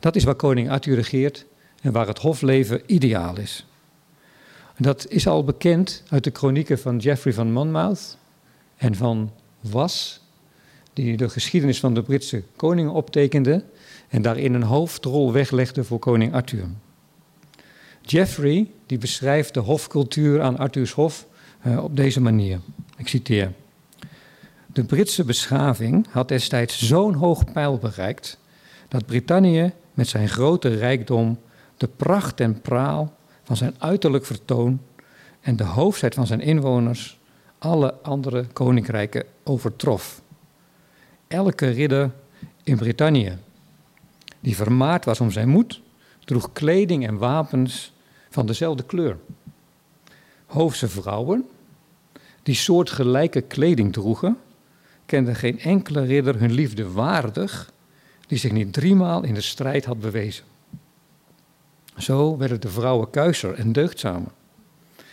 [0.00, 1.46] Dat is waar koning Arthur regeert
[1.80, 3.66] en waar het hofleven ideaal is.
[4.78, 8.18] Dat is al bekend uit de kronieken van Geoffrey van Monmouth
[8.76, 10.20] en van Was,
[10.92, 13.64] die de geschiedenis van de Britse koningen optekende
[14.08, 16.66] en daarin een hoofdrol weglegde voor koning Arthur.
[18.02, 21.26] Jeffrey die beschrijft de hofcultuur aan Arthurs Hof
[21.66, 22.60] uh, op deze manier.
[22.96, 23.52] Ik citeer.
[24.66, 28.38] De Britse beschaving had destijds zo'n hoog pijl bereikt
[28.88, 31.38] dat Brittannië met zijn grote rijkdom,
[31.76, 34.80] de pracht en praal van zijn uiterlijk vertoon
[35.40, 37.18] en de hoofdheid van zijn inwoners
[37.58, 40.22] alle andere koninkrijken overtrof.
[41.26, 42.10] Elke ridder
[42.62, 43.38] in Brittannië,
[44.40, 45.80] die vermaard was om zijn moed,
[46.24, 47.92] droeg kleding en wapens
[48.30, 49.16] van dezelfde kleur.
[50.46, 51.48] Hoofdse vrouwen,
[52.42, 54.38] die soortgelijke kleding droegen,
[55.06, 57.72] kende geen enkele ridder hun liefde waardig
[58.26, 60.44] die zich niet driemaal in de strijd had bewezen.
[61.96, 64.30] Zo werden de vrouwen kuiser en deugdzamer.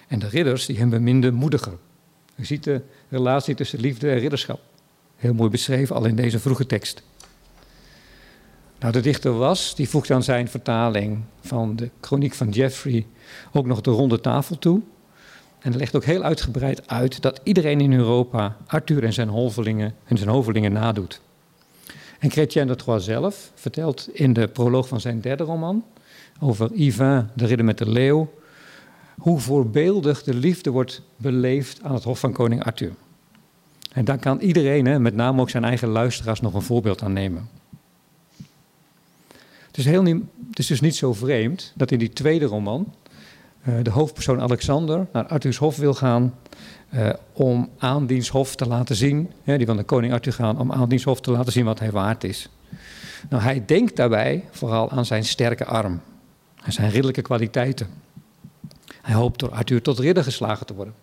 [0.07, 1.77] En de ridders die hem beminden moediger.
[2.35, 4.59] U ziet de relatie tussen liefde en ridderschap.
[5.15, 7.03] Heel mooi beschreven al in deze vroege tekst.
[8.79, 13.05] Nou, de dichter was, die voegt aan zijn vertaling van de chroniek van Geoffrey
[13.51, 14.81] ook nog de ronde tafel toe.
[15.59, 20.17] En legt ook heel uitgebreid uit dat iedereen in Europa Arthur en zijn hovelingen, en
[20.17, 21.21] zijn hovelingen nadoet.
[22.19, 25.83] En Chrétien de Troyes zelf vertelt in de proloog van zijn derde roman
[26.41, 28.33] over Yvain, de ridder met de leeuw,
[29.17, 32.93] hoe voorbeeldig de liefde wordt beleefd aan het hof van koning Arthur.
[33.91, 37.49] En daar kan iedereen, met name ook zijn eigen luisteraars, nog een voorbeeld aan nemen.
[39.67, 42.93] Het is, heel niet, het is dus niet zo vreemd dat in die tweede roman
[43.67, 46.35] uh, de hoofdpersoon Alexander naar Arthurs hof wil gaan
[46.93, 50.71] uh, om aan diens hof te laten zien, die van de koning Arthur gaan, om
[50.71, 52.49] aan diens hof te laten zien wat hij waard is.
[53.29, 56.01] Nou, hij denkt daarbij vooral aan zijn sterke arm
[56.61, 57.87] en zijn ridderlijke kwaliteiten.
[59.01, 60.93] Hij hoopt door Arthur tot ridder geslagen te worden.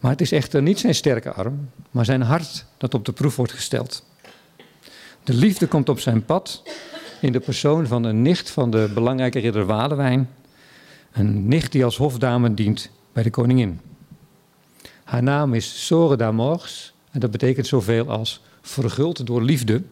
[0.00, 3.36] Maar het is echter niet zijn sterke arm, maar zijn hart dat op de proef
[3.36, 4.04] wordt gesteld.
[5.24, 6.62] De liefde komt op zijn pad
[7.20, 10.30] in de persoon van een nicht van de belangrijke ridder Wadewijn.
[11.12, 13.80] Een nicht die als hofdame dient bij de koningin.
[15.04, 19.82] Haar naam is Sore d'Amors en dat betekent zoveel als verguld door liefde.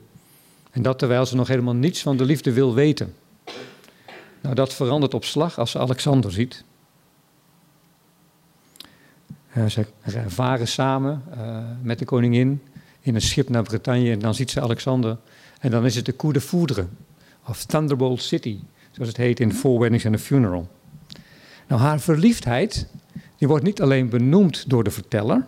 [0.71, 3.15] En dat terwijl ze nog helemaal niets van de liefde wil weten.
[4.43, 6.65] Nou, dat verandert op slag als ze Alexander ziet.
[9.69, 9.87] Ze
[10.27, 12.63] varen samen uh, met de koningin
[13.01, 15.17] in een schip naar Bretagne en dan ziet ze Alexander.
[15.61, 16.87] En dan is het de coup de foudre,
[17.49, 18.59] of Thunderbolt City,
[18.91, 20.69] zoals het heet in Four Weddings and a Funeral.
[21.69, 22.87] Nou, haar verliefdheid,
[23.37, 25.47] die wordt niet alleen benoemd door de verteller.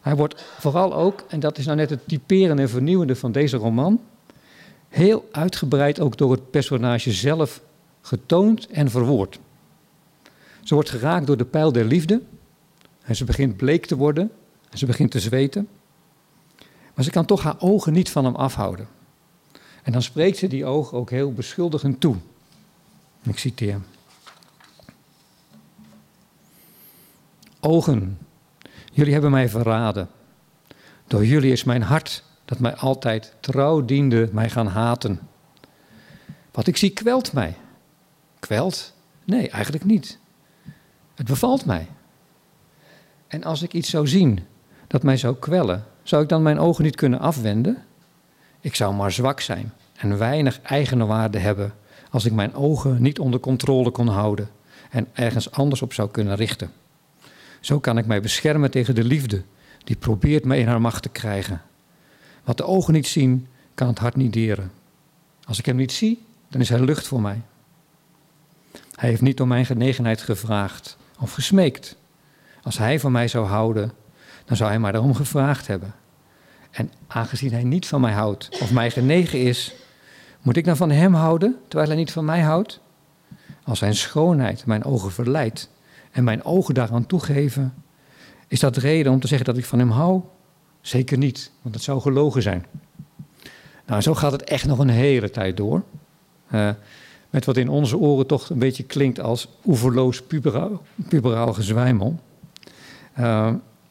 [0.00, 3.56] Hij wordt vooral ook, en dat is nou net het typerende en vernieuwende van deze
[3.56, 4.00] roman,
[4.96, 7.60] heel uitgebreid ook door het personage zelf
[8.00, 9.38] getoond en verwoord.
[10.62, 12.22] Ze wordt geraakt door de pijl der liefde
[13.02, 14.30] en ze begint bleek te worden
[14.70, 15.68] en ze begint te zweten.
[16.94, 18.88] Maar ze kan toch haar ogen niet van hem afhouden.
[19.82, 22.16] En dan spreekt ze die ogen ook heel beschuldigend toe.
[23.22, 23.80] Ik citeer.
[27.60, 28.18] Ogen,
[28.92, 30.08] jullie hebben mij verraden.
[31.06, 35.20] Door jullie is mijn hart dat mij altijd trouw diende, mij gaan haten.
[36.50, 37.56] Wat ik zie kwelt mij.
[38.38, 38.92] Kwelt?
[39.24, 40.18] Nee, eigenlijk niet.
[41.14, 41.88] Het bevalt mij.
[43.26, 44.40] En als ik iets zou zien
[44.86, 47.84] dat mij zou kwellen, zou ik dan mijn ogen niet kunnen afwenden?
[48.60, 51.74] Ik zou maar zwak zijn en weinig eigenwaarde hebben
[52.10, 54.48] als ik mijn ogen niet onder controle kon houden
[54.90, 56.72] en ergens anders op zou kunnen richten.
[57.60, 59.42] Zo kan ik mij beschermen tegen de liefde
[59.84, 61.62] die probeert mij in haar macht te krijgen.
[62.46, 64.72] Wat de ogen niet zien, kan het hart niet deren.
[65.44, 67.42] Als ik hem niet zie, dan is hij lucht voor mij.
[68.94, 71.96] Hij heeft niet om mijn genegenheid gevraagd of gesmeekt.
[72.62, 73.92] Als hij van mij zou houden,
[74.44, 75.94] dan zou hij maar daarom gevraagd hebben.
[76.70, 79.74] En aangezien hij niet van mij houdt of mij genegen is,
[80.42, 82.80] moet ik dan van hem houden terwijl hij niet van mij houdt?
[83.64, 85.70] Als zijn schoonheid mijn ogen verleidt
[86.10, 87.74] en mijn ogen daaraan toegeven,
[88.48, 90.22] is dat reden om te zeggen dat ik van hem hou?
[90.86, 92.66] Zeker niet, want dat zou gelogen zijn.
[93.86, 95.82] Nou, zo gaat het echt nog een hele tijd door.
[96.52, 96.70] Uh,
[97.30, 102.20] met wat in onze oren toch een beetje klinkt als oeverloos puberaal, puberaal gezwijmel.
[103.18, 103.46] Uh,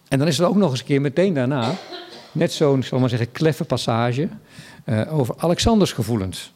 [0.07, 1.73] en dan is er ook nog eens een keer meteen daarna
[2.31, 4.29] net zo'n, maar zeggen, kleffe passage
[4.85, 6.53] uh, over Alexanders gevoelens.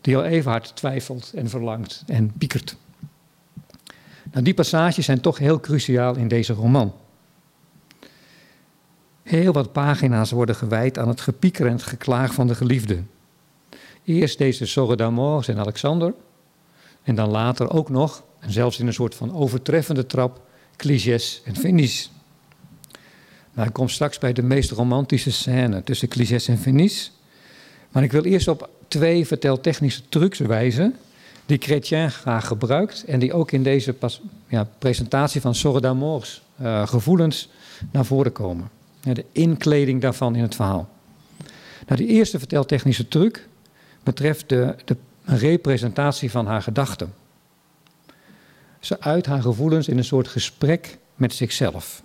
[0.00, 2.76] Die al even hard twijfelt en verlangt en piekert.
[4.32, 6.92] Nou, die passages zijn toch heel cruciaal in deze roman.
[9.32, 13.02] Heel wat pagina's worden gewijd aan het gepieker en het geklaag van de geliefde.
[14.04, 16.14] Eerst deze Sorre d'Amours en Alexander.
[17.02, 20.40] En dan later ook nog, en zelfs in een soort van overtreffende trap,
[20.76, 22.08] Cligès en Venice.
[23.52, 27.10] Nou, ik kom straks bij de meest romantische scène tussen Cligès en Venice.
[27.90, 30.96] Maar ik wil eerst op twee verteltechnische trucs wijzen
[31.46, 36.42] die Chrétien graag gebruikt en die ook in deze pas, ja, presentatie van Sorre d'Amours
[36.62, 37.48] uh, gevoelens
[37.90, 38.80] naar voren komen.
[39.02, 40.88] De inkleding daarvan in het verhaal.
[41.86, 43.48] Nou, die eerste verteltechnische truc
[44.02, 47.14] betreft de, de representatie van haar gedachten.
[48.80, 52.02] Ze uit haar gevoelens in een soort gesprek met zichzelf,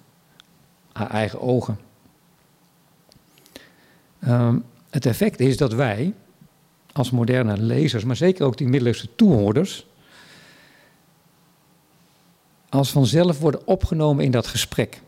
[0.91, 1.79] haar eigen ogen.
[4.27, 6.13] Um, het effect is dat wij,
[6.91, 9.85] als moderne lezers, maar zeker ook die middeleeuwse toehoorders,
[12.69, 15.01] als vanzelf worden opgenomen in dat gesprek.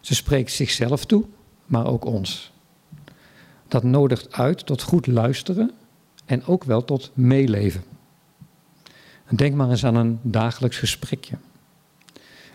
[0.00, 1.24] Ze spreekt zichzelf toe,
[1.66, 2.52] maar ook ons.
[3.68, 5.70] Dat nodigt uit tot goed luisteren
[6.24, 7.84] en ook wel tot meeleven.
[9.28, 11.36] Denk maar eens aan een dagelijks gesprekje.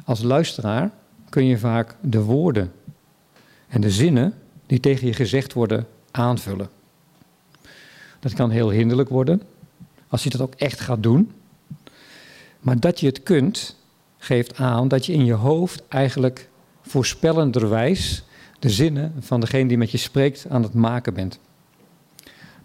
[0.03, 0.91] Als luisteraar
[1.29, 2.71] kun je vaak de woorden
[3.67, 4.33] en de zinnen
[4.65, 6.69] die tegen je gezegd worden aanvullen.
[8.19, 9.41] Dat kan heel hinderlijk worden
[10.07, 11.31] als je dat ook echt gaat doen.
[12.59, 13.75] Maar dat je het kunt,
[14.17, 16.49] geeft aan dat je in je hoofd eigenlijk
[16.87, 18.23] voorspellenderwijs
[18.59, 21.39] de zinnen van degene die met je spreekt aan het maken bent.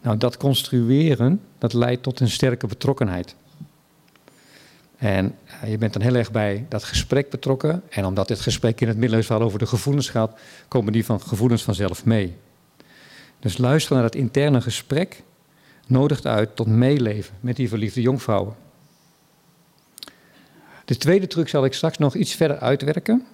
[0.03, 3.35] Nou, dat construeren, dat leidt tot een sterke betrokkenheid.
[4.97, 7.83] En eh, je bent dan heel erg bij dat gesprek betrokken.
[7.89, 11.63] En omdat dit gesprek in het middeleeuws over de gevoelens gaat, komen die van gevoelens
[11.63, 12.37] vanzelf mee.
[13.39, 15.23] Dus luisteren naar dat interne gesprek
[15.87, 18.55] nodigt uit tot meeleven met die verliefde jonkvrouwen.
[20.85, 23.27] De tweede truc zal ik straks nog iets verder uitwerken,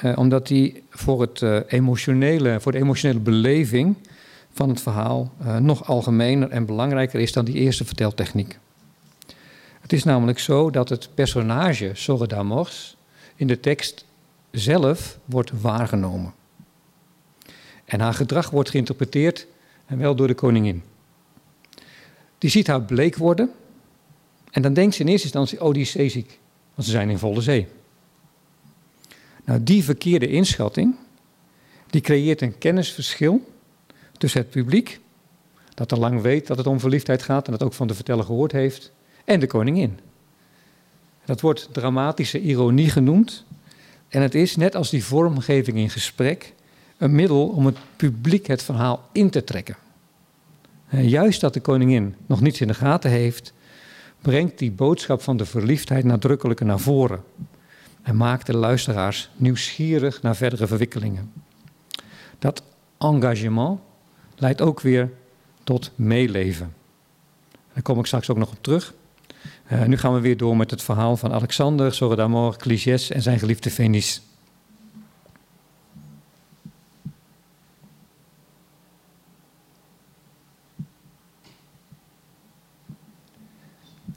[0.00, 3.96] eh, omdat die voor, het, eh, emotionele, voor de emotionele beleving
[4.52, 8.58] van het verhaal eh, nog algemener en belangrijker is dan die eerste verteltechniek.
[9.80, 12.96] Het is namelijk zo dat het personage Sorredamos
[13.36, 14.04] in de tekst
[14.50, 16.34] zelf wordt waargenomen.
[17.84, 19.46] En haar gedrag wordt geïnterpreteerd
[19.86, 20.82] en wel door de koningin.
[22.38, 23.50] Die ziet haar bleek worden
[24.50, 26.38] en dan denkt ze in eerste instantie, oh die is zeeziek,
[26.74, 27.66] want ze zijn in volle zee.
[29.44, 30.94] Nou, die verkeerde inschatting,
[31.90, 33.52] die creëert een kennisverschil
[34.18, 35.00] tussen het publiek,
[35.74, 38.24] dat al lang weet dat het om verliefdheid gaat en dat ook van de verteller
[38.24, 38.92] gehoord heeft,
[39.24, 39.98] en de koningin.
[41.24, 43.44] Dat wordt dramatische ironie genoemd.
[44.08, 46.54] En het is, net als die vormgeving in gesprek,
[46.96, 49.76] een middel om het publiek het verhaal in te trekken.
[50.88, 53.52] En juist dat de koningin nog niets in de gaten heeft,
[54.20, 57.22] brengt die boodschap van de verliefdheid nadrukkelijker naar voren.
[58.04, 61.32] En maakt de luisteraars nieuwsgierig naar verdere verwikkelingen.
[62.38, 62.62] Dat
[62.98, 63.80] engagement
[64.36, 65.10] leidt ook weer
[65.62, 66.74] tot meeleven.
[67.72, 68.94] Daar kom ik straks ook nog op terug.
[69.72, 73.38] Uh, nu gaan we weer door met het verhaal van Alexander, Sorodamor, Cligès en zijn
[73.38, 74.20] geliefde Venice.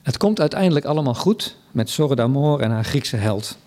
[0.01, 3.57] Het komt uiteindelijk allemaal goed met Sorodamor en haar Griekse held.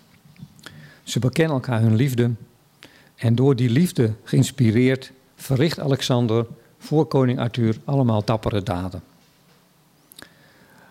[1.03, 2.31] Ze bekennen elkaar hun liefde
[3.15, 6.45] en door die liefde geïnspireerd verricht Alexander
[6.77, 9.03] voor koning Arthur allemaal dappere daden.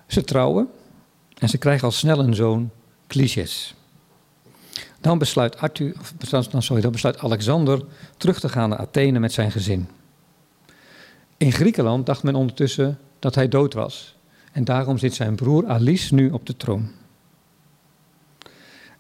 [0.07, 0.69] Ze trouwen
[1.39, 2.71] en ze krijgen al snel een zoon,
[3.07, 3.75] Clysius.
[5.01, 5.95] Dan besluit, Arthur,
[6.59, 7.85] sorry, dan besluit Alexander
[8.17, 9.89] terug te gaan naar Athene met zijn gezin.
[11.37, 14.17] In Griekenland dacht men ondertussen dat hij dood was.
[14.53, 16.91] En daarom zit zijn broer Alice nu op de troon.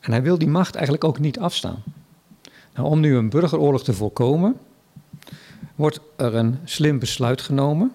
[0.00, 1.82] En hij wil die macht eigenlijk ook niet afstaan.
[2.74, 4.56] Nou, om nu een burgeroorlog te voorkomen,
[5.74, 7.92] wordt er een slim besluit genomen.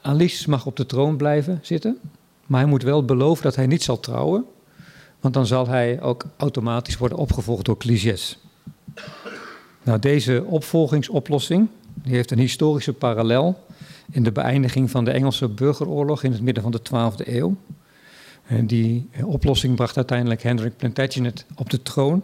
[0.00, 1.98] Alice mag op de troon blijven zitten,
[2.46, 4.44] maar hij moet wel beloven dat hij niet zal trouwen,
[5.20, 8.38] want dan zal hij ook automatisch worden opgevolgd door Clysius.
[9.82, 13.64] Nou, deze opvolgingsoplossing die heeft een historische parallel
[14.10, 17.56] in de beëindiging van de Engelse burgeroorlog in het midden van de 12e eeuw.
[18.46, 22.22] En die oplossing bracht uiteindelijk Hendrik Plantagenet op de troon.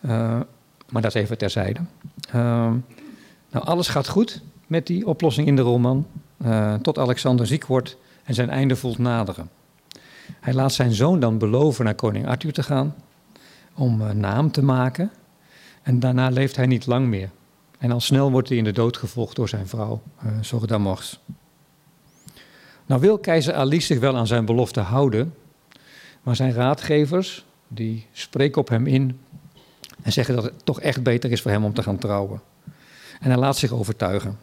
[0.00, 0.10] Uh,
[0.90, 1.80] maar dat is even terzijde.
[2.28, 2.34] Uh,
[3.50, 6.06] nou, alles gaat goed met die oplossing in de roman,
[6.82, 9.50] tot Alexander ziek wordt en zijn einde voelt naderen.
[10.40, 12.94] Hij laat zijn zoon dan beloven naar koning Arthur te gaan,
[13.74, 15.10] om naam te maken.
[15.82, 17.30] En daarna leeft hij niet lang meer.
[17.78, 21.20] En al snel wordt hij in de dood gevolgd door zijn vrouw, uh, Sogdamos.
[22.90, 25.34] Nou wil keizer Ali zich wel aan zijn belofte houden,
[26.22, 29.20] maar zijn raadgevers, die spreken op hem in
[30.02, 32.40] en zeggen dat het toch echt beter is voor hem om te gaan trouwen.
[33.20, 34.38] En hij laat zich overtuigen.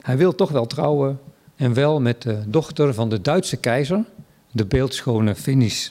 [0.00, 1.20] Hij wil toch wel trouwen
[1.56, 4.04] en wel met de dochter van de Duitse keizer,
[4.50, 5.90] de beeldschone Finis.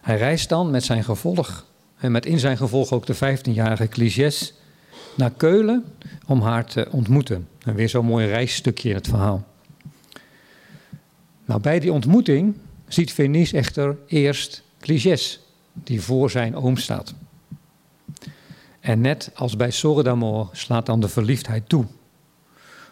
[0.00, 1.66] Hij reist dan met zijn gevolg
[1.96, 4.54] en met in zijn gevolg ook de 15-jarige Cligès
[5.14, 5.84] naar Keulen
[6.26, 7.48] om haar te ontmoeten.
[7.64, 9.44] En weer zo'n mooi reisstukje in het verhaal.
[11.44, 12.56] Nou, bij die ontmoeting
[12.88, 15.40] ziet Venice echter eerst Cligès,
[15.72, 17.14] die voor zijn oom staat.
[18.80, 21.84] En net als bij Sorredamor slaat dan de verliefdheid toe.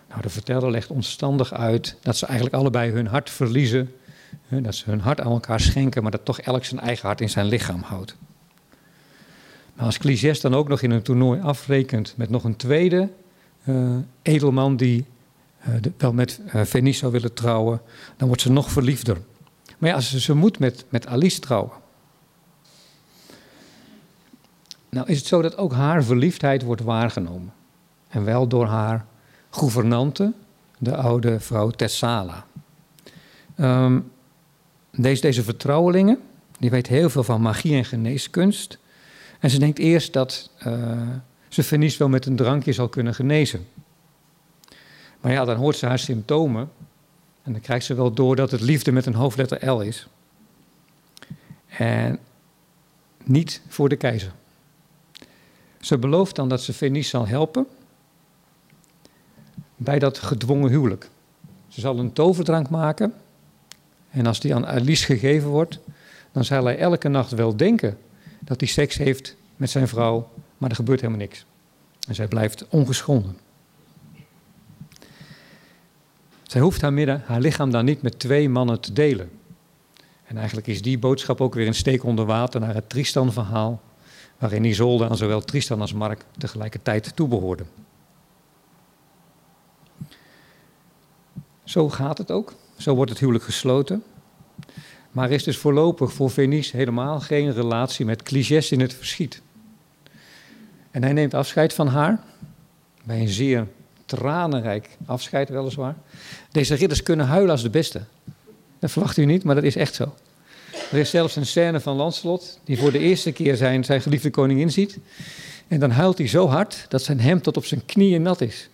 [0.08, 3.94] Nou, de verteller legt omstandig uit dat ze eigenlijk allebei hun hart verliezen.
[4.48, 7.30] Dat ze hun hart aan elkaar schenken, maar dat toch elk zijn eigen hart in
[7.30, 8.16] zijn lichaam houdt.
[9.74, 13.08] Maar als Clyges dan ook nog in een toernooi afrekent met nog een tweede
[13.64, 15.04] uh, edelman die
[15.68, 17.80] uh, wel met uh, Venice zou willen trouwen,
[18.16, 19.18] dan wordt ze nog verliefder.
[19.78, 21.72] Maar ja, ze, ze moet met, met Alice trouwen.
[24.88, 27.52] Nou is het zo dat ook haar verliefdheid wordt waargenomen.
[28.08, 29.06] En wel door haar
[29.50, 30.32] gouvernante,
[30.78, 32.46] de oude vrouw Tessala.
[33.56, 34.10] Um,
[34.90, 36.18] deze, deze vertrouwelinge,
[36.58, 38.78] die weet heel veel van magie en geneeskunst.
[39.40, 41.00] En ze denkt eerst dat uh,
[41.48, 43.66] ze Venice wel met een drankje zal kunnen genezen.
[45.22, 46.70] Maar ja, dan hoort ze haar symptomen.
[47.42, 50.06] En dan krijgt ze wel door dat het liefde met een hoofdletter L is.
[51.66, 52.18] En
[53.24, 54.32] niet voor de keizer.
[55.80, 57.66] Ze belooft dan dat ze Venice zal helpen
[59.76, 61.10] bij dat gedwongen huwelijk.
[61.68, 63.14] Ze zal een toverdrank maken
[64.10, 65.78] en als die aan Alice gegeven wordt,
[66.32, 67.98] dan zal hij elke nacht wel denken
[68.40, 71.44] dat hij seks heeft met zijn vrouw, maar er gebeurt helemaal niks.
[72.08, 73.36] En zij blijft ongeschonden.
[76.52, 79.30] Zij hoeft haar, haar lichaam dan niet met twee mannen te delen.
[80.24, 83.80] En eigenlijk is die boodschap ook weer een steek onder water naar het Tristan-verhaal,
[84.38, 87.66] waarin Isolde aan zowel Tristan als Mark tegelijkertijd toebehoorden.
[91.64, 92.54] Zo gaat het ook.
[92.76, 94.02] Zo wordt het huwelijk gesloten.
[95.10, 99.42] Maar er is dus voorlopig voor Venice helemaal geen relatie met Cligès in het verschiet.
[100.90, 102.20] En hij neemt afscheid van haar,
[103.04, 103.66] bij een zeer
[104.16, 105.96] tranenrijk afscheid weliswaar.
[106.50, 108.00] Deze ridders kunnen huilen als de beste.
[108.78, 110.14] Dat verwacht u niet, maar dat is echt zo.
[110.90, 114.30] Er is zelfs een scène van Lancelot, die voor de eerste keer zijn, zijn geliefde
[114.30, 114.98] koningin ziet.
[115.68, 118.68] En dan huilt hij zo hard dat zijn hemd tot op zijn knieën nat is.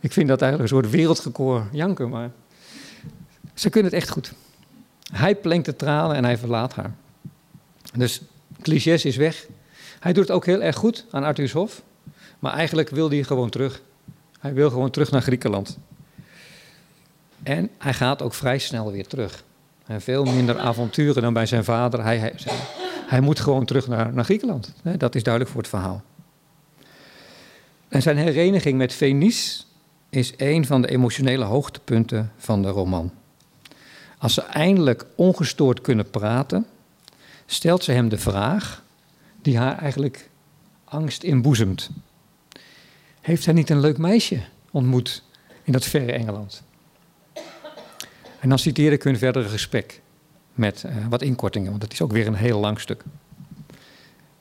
[0.00, 2.30] Ik vind dat eigenlijk een soort wereldrecord janken, maar
[3.54, 4.32] ze kunnen het echt goed.
[5.12, 6.94] Hij plenkt de tranen en hij verlaat haar.
[7.96, 8.20] Dus
[8.62, 9.46] Clichés is weg.
[10.00, 11.82] Hij doet het ook heel erg goed aan Arthur's Hof.
[12.38, 13.82] Maar eigenlijk wil hij gewoon terug.
[14.44, 15.78] Hij wil gewoon terug naar Griekenland.
[17.42, 19.44] En hij gaat ook vrij snel weer terug.
[19.86, 22.02] En veel minder avonturen dan bij zijn vader.
[22.02, 22.34] Hij, hij,
[23.06, 24.72] hij moet gewoon terug naar, naar Griekenland.
[24.96, 26.02] Dat is duidelijk voor het verhaal.
[27.88, 29.62] En zijn hereniging met Venice
[30.08, 33.12] is een van de emotionele hoogtepunten van de roman.
[34.18, 36.66] Als ze eindelijk ongestoord kunnen praten,
[37.46, 38.82] stelt ze hem de vraag
[39.42, 40.30] die haar eigenlijk
[40.84, 41.90] angst inboezemt.
[43.24, 45.22] Heeft hij niet een leuk meisje ontmoet
[45.62, 46.62] in dat verre Engeland?
[48.40, 50.00] En dan citeer ik hun verdere gesprek
[50.52, 53.04] met uh, wat inkortingen, want dat is ook weer een heel lang stuk.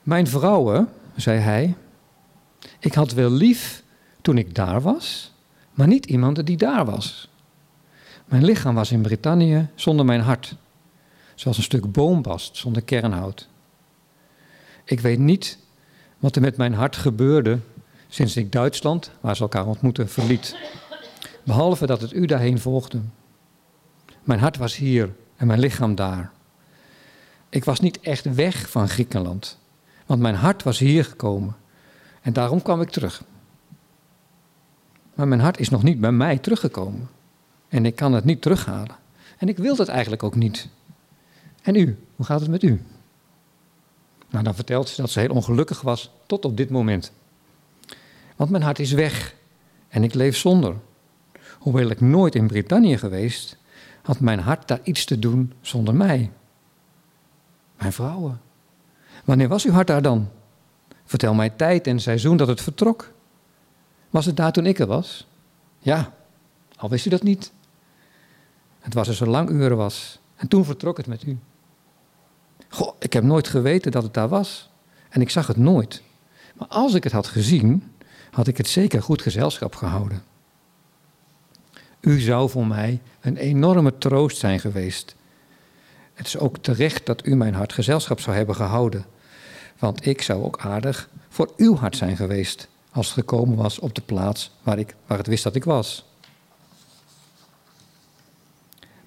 [0.02, 1.76] Mijn vrouwen, zei hij,
[2.80, 3.84] ik had wel lief
[4.22, 5.34] toen ik daar was,
[5.74, 7.30] maar niet iemand die daar was.
[8.26, 10.56] Mijn lichaam was in Brittannië zonder mijn hart,
[11.36, 13.48] zoals een stuk boombast zonder kernhout.
[14.84, 15.58] Ik weet niet
[16.20, 17.60] wat er met mijn hart gebeurde
[18.14, 20.56] sinds ik Duitsland, waar ze elkaar ontmoetten, verliet.
[21.44, 23.00] Behalve dat het u daarheen volgde.
[24.24, 26.32] Mijn hart was hier en mijn lichaam daar.
[27.50, 29.58] Ik was niet echt weg van Griekenland,
[30.06, 31.56] want mijn hart was hier gekomen
[32.22, 33.24] en daarom kwam ik terug.
[35.14, 37.10] Maar mijn hart is nog niet bij mij teruggekomen.
[37.68, 38.96] En ik kan het niet terughalen.
[39.38, 40.68] En ik wil dat eigenlijk ook niet.
[41.62, 42.82] En u, hoe gaat het met u?
[44.30, 47.12] Nou, dan vertelt ze dat ze heel ongelukkig was tot op dit moment.
[48.44, 49.36] Want mijn hart is weg
[49.88, 50.76] en ik leef zonder.
[51.60, 53.58] Hoewel ik nooit in Brittannië geweest,
[54.02, 56.32] had mijn hart daar iets te doen zonder mij.
[57.78, 58.42] Mijn vrouwen.
[59.24, 60.30] Wanneer was uw hart daar dan?
[61.06, 63.14] Vertel mij tijd en seizoen dat het vertrok.
[64.10, 65.28] Was het daar toen ik er was?
[65.80, 66.14] Ja,
[66.76, 67.52] al wist u dat niet.
[68.80, 70.20] Het was er zo lang u er was.
[70.36, 71.38] En toen vertrok het met u.
[72.70, 74.70] Goh, ik heb nooit geweten dat het daar was.
[75.10, 76.04] En ik zag het nooit.
[76.54, 77.93] Maar als ik het had gezien,
[78.34, 80.24] had ik het zeker goed gezelschap gehouden.
[82.00, 85.16] U zou voor mij een enorme troost zijn geweest.
[86.14, 89.06] Het is ook terecht dat u mijn hart gezelschap zou hebben gehouden.
[89.80, 93.96] Want ik zou ook aardig voor uw hart zijn geweest als het gekomen was op
[93.96, 96.06] de plaats waar, ik, waar het wist dat ik was.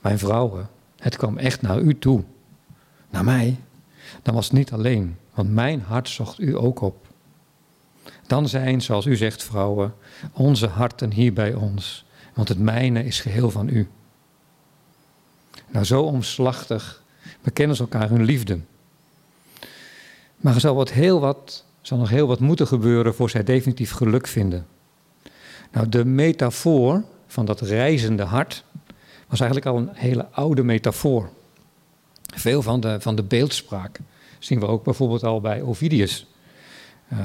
[0.00, 2.24] Mijn vrouwen, het kwam echt naar u toe.
[3.10, 3.56] Naar mij.
[4.22, 7.05] Dan was het niet alleen, want mijn hart zocht u ook op.
[8.26, 9.94] Dan zijn, zoals u zegt, vrouwen,
[10.32, 12.04] onze harten hier bij ons,
[12.34, 13.88] want het mijne is geheel van u.
[15.68, 17.02] Nou, zo omslachtig
[17.42, 18.58] bekennen ze elkaar hun liefde.
[20.36, 23.90] Maar er zal wat heel wat zal nog heel wat moeten gebeuren voor zij definitief
[23.90, 24.66] geluk vinden.
[25.72, 28.64] Nou, de metafoor van dat reizende hart
[29.28, 31.30] was eigenlijk al een hele oude metafoor.
[32.34, 34.00] Veel van de, van de beeldspraak
[34.38, 36.26] zien we ook bijvoorbeeld al bij Ovidius.
[37.12, 37.18] Uh,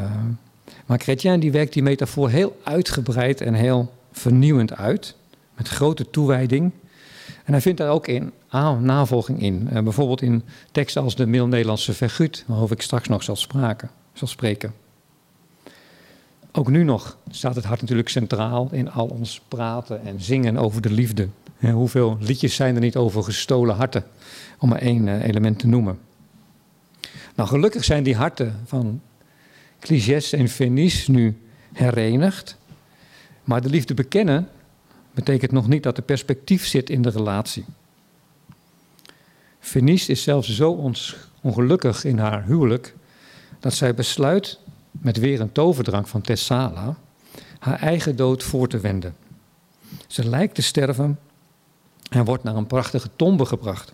[0.92, 5.16] maar Chrétien die werkt die metafoor heel uitgebreid en heel vernieuwend uit,
[5.56, 6.72] met grote toewijding.
[7.44, 8.32] En hij vindt daar ook in
[8.80, 9.70] navolging in.
[9.74, 14.28] Uh, bijvoorbeeld in teksten als de Middel-Nederlandse Vergut, waarover ik straks nog zal, spraken, zal
[14.28, 14.74] spreken.
[16.52, 20.82] Ook nu nog staat het hart natuurlijk centraal in al ons praten en zingen over
[20.82, 21.28] de liefde.
[21.60, 24.04] Hoeveel liedjes zijn er niet over gestolen harten,
[24.60, 26.00] om maar één uh, element te noemen.
[27.36, 29.02] Nou, gelukkig zijn die harten van
[29.82, 31.38] Cligès en Venice nu
[31.74, 32.58] herenigd.
[33.44, 34.50] Maar de liefde bekennen
[35.14, 37.66] betekent nog niet dat er perspectief zit in de relatie.
[39.60, 40.92] Venice is zelfs zo
[41.42, 42.96] ongelukkig in haar huwelijk
[43.60, 44.60] dat zij besluit
[44.92, 46.98] met weer een toverdrank van Thessala
[47.60, 49.16] haar eigen dood voor te wenden.
[50.08, 51.20] Ze lijkt te sterven
[52.10, 53.94] en wordt naar een prachtige tombe gebracht.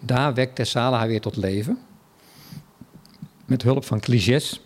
[0.00, 1.78] Daar wekt Thessala haar weer tot leven
[3.44, 4.60] met hulp van Cligès.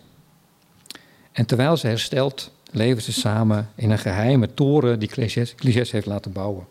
[1.32, 5.08] En terwijl ze herstelt, leven ze samen in een geheime toren die
[5.56, 6.66] Cligès, heeft laten bouwen.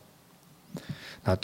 [1.24, 1.38] Nou,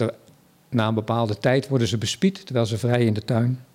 [0.70, 3.66] na een bepaalde tijd worden ze bespied terwijl ze vrij in de tuin.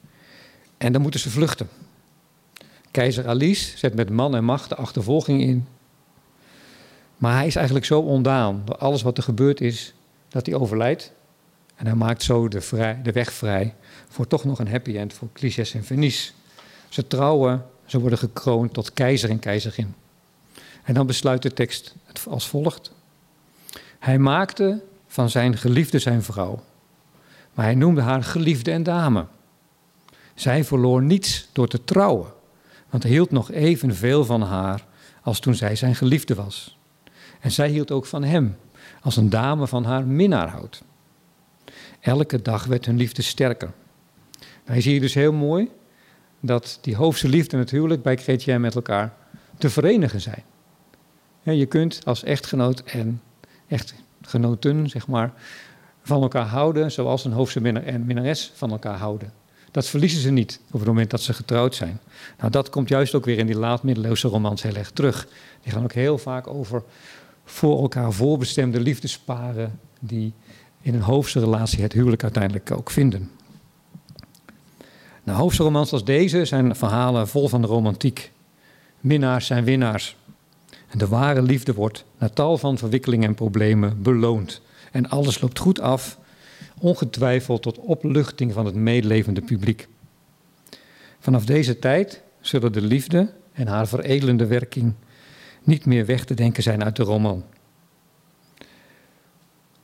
[0.78, 1.68] En dan moeten ze vluchten.
[2.90, 5.66] Keizer Alice zet met man en macht de achtervolging in.
[7.16, 9.94] Maar hij is eigenlijk zo ondaan door alles wat er gebeurd is,
[10.28, 11.12] dat hij overlijdt.
[11.74, 13.74] En hij maakt zo de, vrij, de weg vrij
[14.08, 16.32] voor toch nog een happy end voor Cligès en Venice.
[16.96, 19.94] Ze trouwen, ze worden gekroond tot keizer en keizerin.
[20.82, 21.94] En dan besluit de tekst
[22.28, 22.92] als volgt.
[23.98, 26.62] Hij maakte van zijn geliefde zijn vrouw,
[27.54, 29.26] maar hij noemde haar geliefde en dame.
[30.34, 32.32] Zij verloor niets door te trouwen,
[32.90, 34.86] want hij hield nog evenveel van haar
[35.22, 36.78] als toen zij zijn geliefde was.
[37.40, 38.56] En zij hield ook van hem,
[39.00, 40.82] als een dame van haar minnaar houdt.
[42.00, 43.72] Elke dag werd hun liefde sterker.
[44.64, 45.70] Wij zien dus heel mooi
[46.46, 49.12] dat die hoofdse liefde natuurlijk bij Chrétien met elkaar
[49.58, 50.42] te verenigen zijn.
[51.42, 53.22] je kunt als echtgenoot en
[53.68, 55.32] echtgenoten, zeg maar,
[56.02, 59.32] van elkaar houden zoals een hoofdse minnaar en minnares van elkaar houden.
[59.70, 62.00] Dat verliezen ze niet op het moment dat ze getrouwd zijn.
[62.38, 65.28] Nou, dat komt juist ook weer in die laat-middeleeuwse romans heel erg terug.
[65.62, 66.82] Die gaan ook heel vaak over
[67.44, 70.32] voor elkaar voorbestemde liefdesparen die
[70.80, 73.30] in een hoofdse relatie het huwelijk uiteindelijk ook vinden.
[75.26, 78.32] Nou, hoofdromans als deze zijn verhalen vol van de romantiek.
[79.00, 80.16] Minnaars zijn winnaars.
[80.88, 84.60] En de ware liefde wordt na tal van verwikkelingen en problemen beloond.
[84.92, 86.18] En alles loopt goed af,
[86.80, 89.88] ongetwijfeld tot opluchting van het meelevende publiek.
[91.18, 94.94] Vanaf deze tijd zullen de liefde en haar veredelende werking
[95.62, 97.44] niet meer weg te denken zijn uit de roman.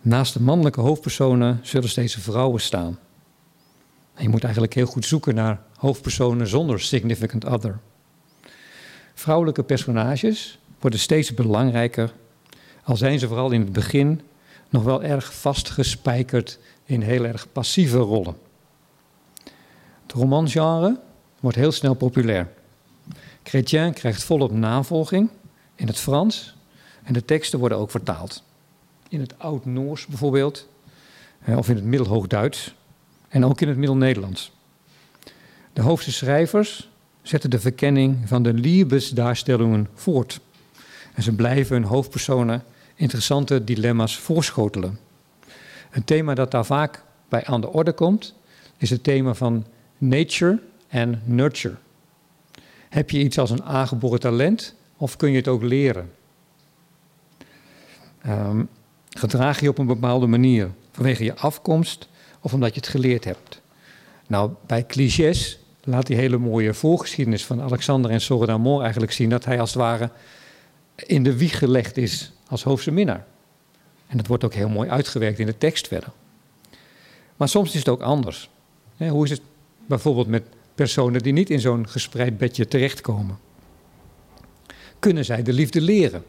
[0.00, 2.98] Naast de mannelijke hoofdpersonen zullen steeds vrouwen staan
[4.16, 7.78] je moet eigenlijk heel goed zoeken naar hoofdpersonen zonder significant other.
[9.14, 12.12] Vrouwelijke personages worden steeds belangrijker,
[12.84, 14.20] al zijn ze vooral in het begin
[14.68, 18.36] nog wel erg vastgespijkerd in heel erg passieve rollen.
[20.02, 21.00] Het romangenre
[21.40, 22.48] wordt heel snel populair.
[23.42, 25.30] Chrétien krijgt volop navolging
[25.74, 26.56] in het Frans
[27.02, 28.42] en de teksten worden ook vertaald.
[29.08, 30.68] In het Oud-Noors bijvoorbeeld,
[31.46, 32.74] of in het Middelhoogduits
[33.32, 34.52] en ook in het Middel-Nederlands.
[35.72, 36.90] De hoofdse schrijvers
[37.22, 40.40] zetten de verkenning van de liebesdaarstellingen voort.
[41.14, 42.64] En ze blijven hun hoofdpersonen
[42.94, 44.98] interessante dilemma's voorschotelen.
[45.90, 48.34] Een thema dat daar vaak bij aan de orde komt,
[48.76, 49.66] is het thema van
[49.98, 51.74] nature en nurture.
[52.88, 56.12] Heb je iets als een aangeboren talent of kun je het ook leren?
[58.26, 58.68] Um,
[59.10, 62.08] gedraag je op een bepaalde manier vanwege je afkomst
[62.42, 63.60] of omdat je het geleerd hebt.
[64.26, 69.28] Nou, bij clichés laat die hele mooie voorgeschiedenis van Alexander en Sora d'Amor eigenlijk zien
[69.28, 70.10] dat hij als het ware
[70.94, 73.26] in de wieg gelegd is als hoofdse minnaar.
[74.06, 76.10] En dat wordt ook heel mooi uitgewerkt in de tekst verder.
[77.36, 78.50] Maar soms is het ook anders.
[78.96, 79.40] Hoe is het
[79.86, 80.42] bijvoorbeeld met
[80.74, 83.38] personen die niet in zo'n gespreid bedje terechtkomen?
[84.98, 86.24] Kunnen zij de liefde leren?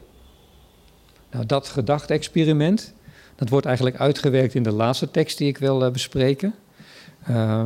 [1.30, 2.94] Nou, dat gedachte-experiment
[3.34, 6.54] dat wordt eigenlijk uitgewerkt in de laatste tekst die ik wil uh, bespreken.
[7.30, 7.64] Uh,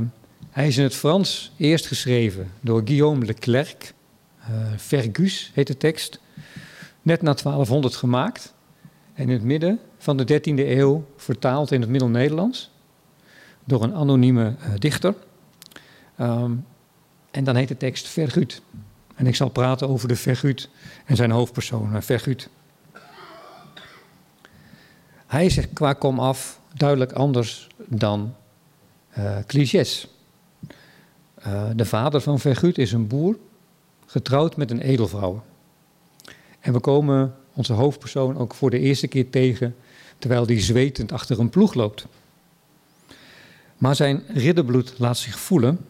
[0.50, 3.94] hij is in het Frans eerst geschreven door Guillaume Leclerc.
[4.40, 4.46] Uh,
[4.76, 6.20] Fergus heet de tekst.
[7.02, 8.54] Net na 1200 gemaakt.
[9.14, 12.70] En in het midden van de 13e eeuw vertaald in het Middel-Nederlands.
[13.64, 15.14] Door een anonieme dichter.
[16.20, 16.64] Um,
[17.30, 18.62] en dan heet de tekst Vergut.
[19.14, 20.68] En ik zal praten over de Verguut
[21.04, 22.48] en zijn hoofdpersoon, Verguut.
[25.28, 28.34] Hij is qua kom af duidelijk anders dan
[29.18, 30.08] uh, clichés.
[31.46, 33.38] Uh, de vader van Verguut is een boer,
[34.06, 35.42] getrouwd met een edelvrouw.
[36.60, 39.76] En we komen onze hoofdpersoon ook voor de eerste keer tegen
[40.18, 42.06] terwijl die zwetend achter een ploeg loopt.
[43.76, 45.86] Maar zijn ridderbloed laat zich voelen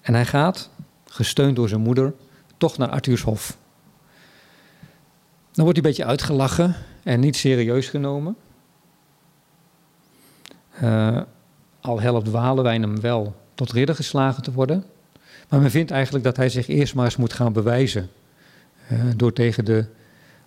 [0.00, 0.70] en hij gaat,
[1.04, 2.14] gesteund door zijn moeder,
[2.56, 3.56] toch naar Arthurshof.
[5.54, 8.36] Dan wordt hij een beetje uitgelachen en niet serieus genomen.
[10.82, 11.20] Uh,
[11.80, 14.84] al helpt Walewijn hem wel tot ridder geslagen te worden.
[15.48, 18.10] Maar men vindt eigenlijk dat hij zich eerst maar eens moet gaan bewijzen.
[18.92, 19.86] Uh, door tegen de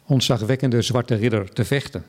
[0.06, 2.06] ontzagwekkende zwarte ridder te vechten.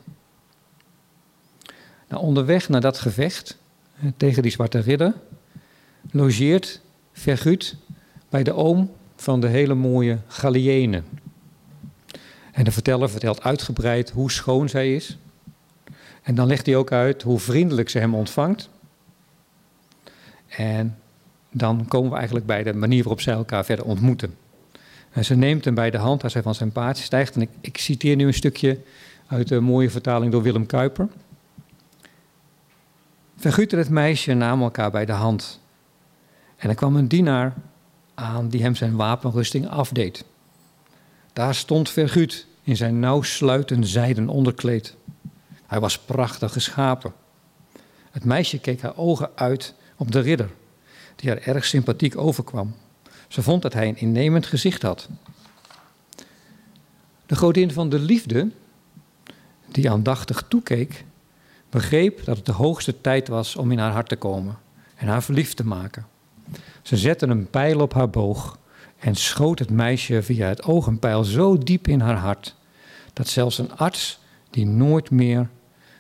[2.09, 3.59] Nou, onderweg naar dat gevecht
[4.03, 5.14] uh, tegen die zwarte ridder
[6.11, 6.80] logeert
[7.12, 7.76] Vergut
[8.28, 11.03] bij de oom van de hele mooie Galliëne.
[12.59, 15.18] En de verteller vertelt uitgebreid hoe schoon zij is.
[16.22, 18.68] En dan legt hij ook uit hoe vriendelijk ze hem ontvangt.
[20.46, 20.98] En
[21.50, 24.36] dan komen we eigenlijk bij de manier waarop zij elkaar verder ontmoeten.
[25.11, 27.34] En ze neemt hem bij de hand als hij van zijn paardje stijgt.
[27.34, 28.80] En ik, ik citeer nu een stukje
[29.26, 31.09] uit de mooie vertaling door Willem Kuiper.
[33.36, 35.61] Vergut en het meisje namen elkaar bij de hand.
[36.56, 37.54] En er kwam een dienaar
[38.14, 40.24] aan die hem zijn wapenrusting afdeed.
[41.33, 44.95] Daar stond Vergut in zijn nauw sluitend zijden onderkleed.
[45.66, 47.12] Hij was prachtig geschapen.
[48.11, 50.51] Het meisje keek haar ogen uit op de ridder,
[51.16, 52.74] die haar erg sympathiek overkwam.
[53.29, 55.09] Ze vond dat hij een innemend gezicht had.
[57.26, 58.51] De godin van de liefde,
[59.66, 61.05] die aandachtig toekeek,
[61.70, 64.59] begreep dat het de hoogste tijd was om in haar hart te komen
[64.95, 66.07] en haar verliefd te maken.
[66.83, 68.59] Ze zette een pijl op haar boog
[68.99, 72.55] en schoot het meisje via het oog een pijl zo diep in haar hart
[73.12, 74.18] dat zelfs een arts
[74.51, 75.49] die nooit meer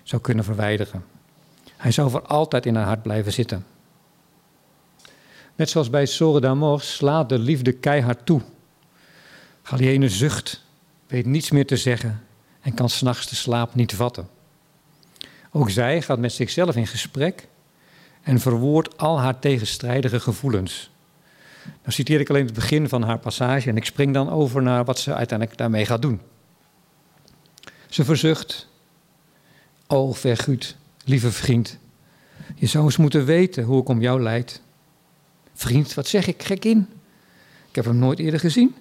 [0.02, 1.04] zou kunnen verwijderen.
[1.76, 3.66] Hij zou voor altijd in haar hart blijven zitten.
[5.54, 8.40] Net zoals bij Sore d'Amor slaat de liefde keihard toe.
[9.62, 10.64] Galliene zucht,
[11.06, 12.22] weet niets meer te zeggen
[12.60, 14.28] en kan s'nachts de slaap niet vatten.
[15.50, 17.48] Ook zij gaat met zichzelf in gesprek
[18.22, 20.90] en verwoordt al haar tegenstrijdige gevoelens.
[21.82, 24.84] Dan citeer ik alleen het begin van haar passage en ik spring dan over naar
[24.84, 26.20] wat ze uiteindelijk daarmee gaat doen.
[27.88, 28.68] Ze verzucht,
[29.86, 31.78] o verguut, lieve vriend,
[32.54, 34.62] je zou eens moeten weten hoe ik om jou leid.
[35.54, 36.88] Vriend, wat zeg ik gek in?
[37.68, 38.74] Ik heb hem nooit eerder gezien.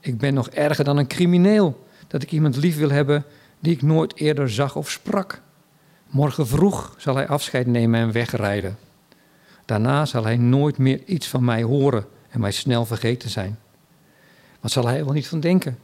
[0.00, 3.24] Ik ben nog erger dan een crimineel, dat ik iemand lief wil hebben
[3.60, 5.42] die ik nooit eerder zag of sprak.
[6.06, 8.78] Morgen vroeg zal hij afscheid nemen en wegrijden.
[9.72, 13.58] Daarna zal hij nooit meer iets van mij horen en mij snel vergeten zijn.
[14.60, 15.78] Wat zal hij wel niet van denken?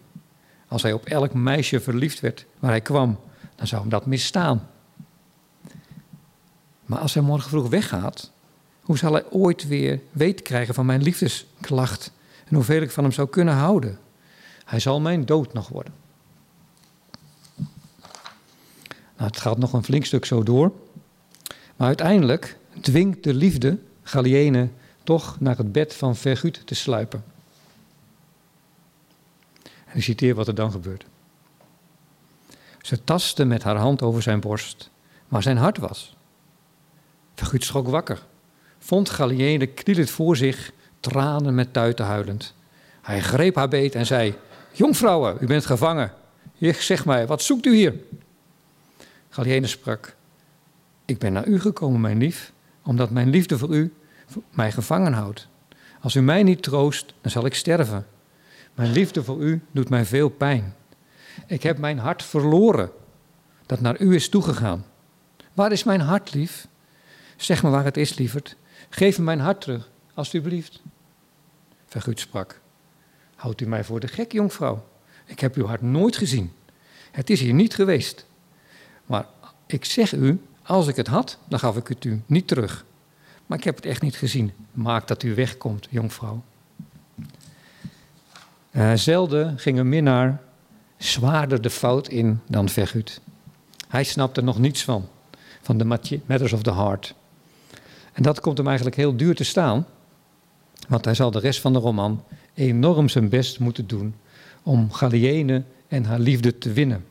[0.67, 3.21] Als hij op elk meisje verliefd werd waar hij kwam,
[3.55, 4.69] dan zou hem dat misstaan.
[6.87, 8.33] Maar als hij morgen vroeg weggaat,
[8.83, 12.13] hoe zal hij ooit weer weet krijgen van mijn liefdesklacht
[12.45, 13.99] en hoeveel ik van hem zou kunnen houden?
[14.65, 15.93] Hij zal mijn dood nog worden.
[19.17, 20.73] Nou, het gaat nog een flink stuk zo door.
[21.77, 24.69] Maar uiteindelijk dwingt de liefde Galliene
[25.05, 27.25] toch naar het bed van Vergut te sluipen.
[29.63, 31.05] En ik citeer wat er dan gebeurt.
[32.83, 34.91] Ze tastte met haar hand over zijn borst,
[35.29, 36.17] waar zijn hart was.
[37.35, 38.27] Vergut schrok wakker,
[38.79, 42.55] vond Galliene knielend voor zich, tranen met tuiten huilend.
[43.03, 44.35] Hij greep haar beet en zei:
[44.73, 46.13] Jongvrouwen, u bent gevangen.
[46.61, 47.95] Zeg mij, wat zoekt u hier?
[49.29, 50.17] Galliene sprak:
[51.05, 52.53] Ik ben naar u gekomen, mijn lief,
[52.89, 53.95] omdat mijn liefde voor u
[54.51, 55.49] mij gevangen houdt.
[56.01, 58.07] Als u mij niet troost, dan zal ik sterven.
[58.75, 60.75] Mijn liefde voor u doet mij veel pijn.
[61.47, 62.91] Ik heb mijn hart verloren,
[63.67, 64.85] dat naar u is toegegaan.
[65.55, 66.69] Waar is mijn hart, lief?
[67.37, 68.57] Zeg me waar het is, lieverd.
[68.89, 70.83] Geef me mijn hart terug, alstublieft.
[71.87, 72.61] Vergut sprak.
[73.35, 74.89] Houdt u mij voor de gek, jonkvrouw?
[75.25, 76.53] Ik heb uw hart nooit gezien.
[77.11, 78.27] Het is hier niet geweest.
[79.07, 79.27] Maar
[79.67, 82.85] ik zeg u, als ik het had, dan gaf ik het u niet terug.
[83.47, 84.53] Maar ik heb het echt niet gezien.
[84.73, 86.43] Maak dat u wegkomt, jonkvrouw.
[88.71, 90.41] Uh, zelden ging een minnaar
[90.97, 93.21] zwaarder de fout in dan Vergut.
[93.89, 95.09] Hij snapte nog niets van,
[95.63, 97.15] van de matters of the heart.
[98.13, 99.87] En dat komt hem eigenlijk heel duur te staan,
[100.89, 104.15] want hij zal de rest van de roman enorm zijn best moeten doen
[104.63, 107.05] om Galliene en haar liefde te winnen.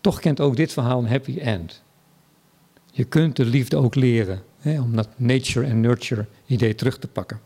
[0.00, 1.82] Toch kent ook dit verhaal een happy end.
[2.92, 7.08] Je kunt de liefde ook leren, hè, om dat nature en nurture idee terug te
[7.08, 7.40] pakken.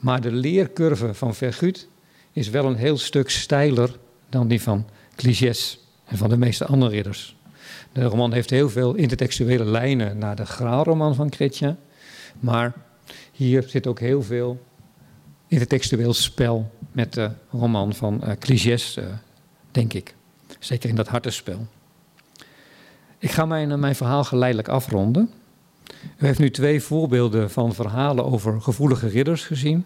[0.00, 1.88] Maar de leercurve van Vergut
[2.32, 4.86] is wel een heel stuk steiler dan die van
[5.16, 7.36] Cligès en van de meeste andere ridders.
[7.92, 11.76] De roman heeft heel veel intertextuele lijnen naar de graalroman van Chrétien.
[12.40, 12.72] Maar
[13.32, 14.60] hier zit ook heel veel
[15.46, 19.04] intertextueel spel met de roman van uh, Cligès, uh,
[19.70, 20.14] denk ik.
[20.58, 21.66] Zeker in dat hartenspel.
[23.20, 25.30] Ik ga mijn, mijn verhaal geleidelijk afronden.
[26.16, 29.84] U heeft nu twee voorbeelden van verhalen over gevoelige ridders gezien.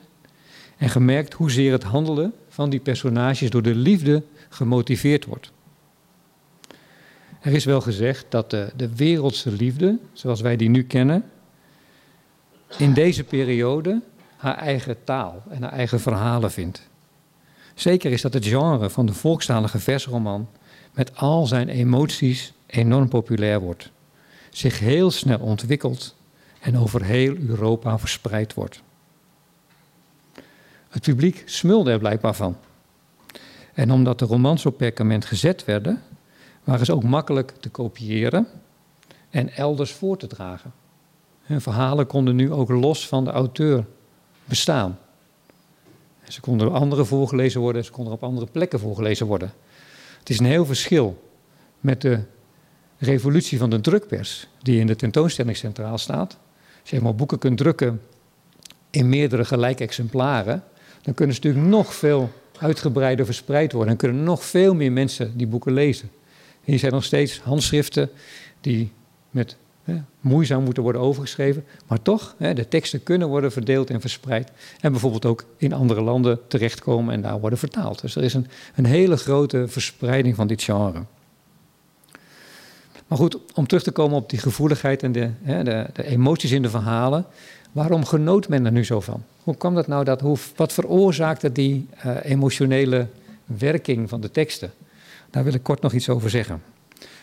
[0.77, 5.53] En gemerkt hoezeer het handelen van die personages door de liefde gemotiveerd wordt.
[7.41, 11.25] Er is wel gezegd dat de, de wereldse liefde, zoals wij die nu kennen,
[12.79, 14.03] in deze periode
[14.37, 16.89] haar eigen taal en haar eigen verhalen vindt.
[17.75, 20.49] Zeker is dat het genre van de volkstalige versroman
[20.93, 23.91] met al zijn emoties enorm populair wordt,
[24.51, 26.15] zich heel snel ontwikkelt
[26.61, 28.83] en over heel Europa verspreid wordt.
[30.89, 32.57] Het publiek smulde er blijkbaar van.
[33.75, 36.03] En omdat de romans op perkament gezet werden,
[36.65, 38.47] waren ze ook makkelijk te kopiëren
[39.31, 40.73] en elders voor te dragen.
[41.43, 43.85] Hun verhalen konden nu ook los van de auteur
[44.45, 44.99] bestaan.
[46.29, 49.53] Ze konden door anderen voorgelezen worden, ze konden op andere plekken voorgelezen worden.
[50.19, 51.23] Het is een heel verschil
[51.81, 52.23] met de
[53.05, 56.39] revolutie van de drukpers, die in de tentoonstelling centraal staat.
[56.81, 58.01] Als je boeken kunt drukken
[58.91, 60.63] in meerdere gelijke exemplaren,
[61.03, 63.93] dan kunnen ze natuurlijk nog veel uitgebreider verspreid worden.
[63.93, 66.11] En kunnen nog veel meer mensen die boeken lezen.
[66.63, 68.11] Hier zijn nog steeds handschriften
[68.61, 68.93] die
[69.31, 71.65] met hè, moeizaam moeten worden overgeschreven.
[71.87, 74.51] Maar toch, hè, de teksten kunnen worden verdeeld en verspreid.
[74.81, 78.01] En bijvoorbeeld ook in andere landen terechtkomen en daar worden vertaald.
[78.01, 81.05] Dus er is een, een hele grote verspreiding van dit genre.
[83.07, 86.51] Maar goed, om terug te komen op die gevoeligheid en de, hè, de, de emoties
[86.51, 87.27] in de verhalen.
[87.73, 89.23] Waarom genoot men er nu zo van?
[89.43, 90.05] Hoe kwam dat nou?
[90.05, 93.09] Dat, hoe, wat veroorzaakte die uh, emotionele
[93.45, 94.73] werking van de teksten?
[95.31, 96.63] Daar wil ik kort nog iets over zeggen.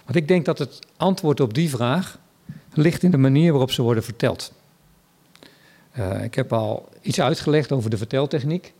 [0.06, 2.20] Want ik denk dat het antwoord op die vraag
[2.74, 4.54] ligt in de manier waarop ze worden verteld.
[5.98, 8.74] Uh, ik heb al iets uitgelegd over de verteltechniek,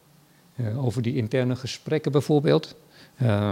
[0.56, 2.76] uh, over die interne gesprekken bijvoorbeeld,
[3.22, 3.52] uh,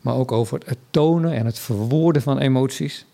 [0.00, 3.06] maar ook over het tonen en het verwoorden van emoties.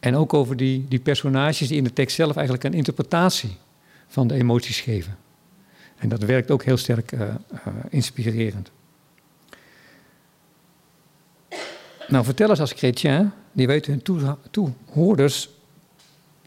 [0.00, 3.56] En ook over die, die personages die in de tekst zelf eigenlijk een interpretatie
[4.08, 5.16] van de emoties geven.
[5.96, 7.12] En dat werkt ook heel sterk
[7.88, 8.70] inspirerend.
[12.08, 15.48] Nou, vertellers als chrétien, die weten hun toehoorders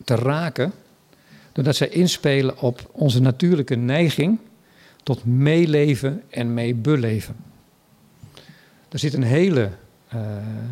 [0.04, 0.74] te raken,
[1.52, 4.40] doordat zij inspelen op onze natuurlijke neiging
[5.04, 7.36] tot meeleven en meebeleven.
[8.90, 9.70] Er zit een hele
[10.14, 10.22] uh,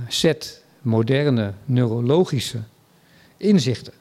[0.07, 2.59] set moderne neurologische
[3.38, 3.93] inzichten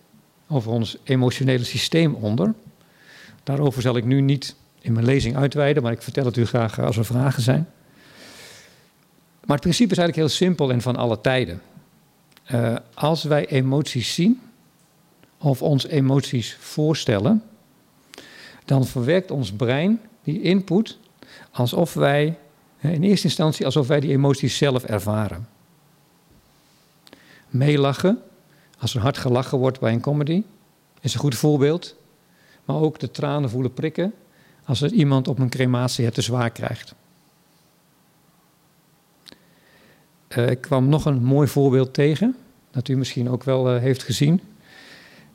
[0.49, 2.55] over ons emotionele systeem onder.
[3.43, 6.81] Daarover zal ik nu niet in mijn lezing uitweiden, maar ik vertel het u graag
[6.81, 7.69] als er vragen zijn.
[9.47, 11.63] Maar het principe is eigenlijk heel simpel en van alle tijden.
[12.53, 14.41] Uh, als wij emoties zien
[15.39, 17.43] of ons emoties voorstellen,
[18.65, 20.99] dan verwerkt ons brein die input
[21.51, 22.39] alsof wij,
[22.81, 25.49] in eerste instantie, alsof wij die emoties zelf ervaren.
[27.49, 28.23] Meelachen,
[28.79, 30.43] als er hard gelachen wordt bij een comedy,
[31.01, 31.97] is een goed voorbeeld.
[32.65, 34.15] Maar ook de tranen voelen prikken
[34.65, 36.95] als er iemand op een crematie het te zwaar krijgt.
[40.29, 42.37] Uh, ik kwam nog een mooi voorbeeld tegen,
[42.71, 44.41] dat u misschien ook wel uh, heeft gezien.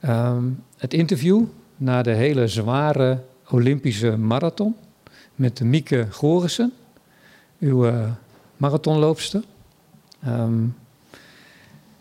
[0.05, 1.43] Um, het interview
[1.77, 4.75] na de hele zware Olympische marathon
[5.35, 6.73] met Mieke Gorissen,
[7.61, 8.03] uw uh,
[8.57, 9.43] marathonloopster.
[10.27, 10.75] Um,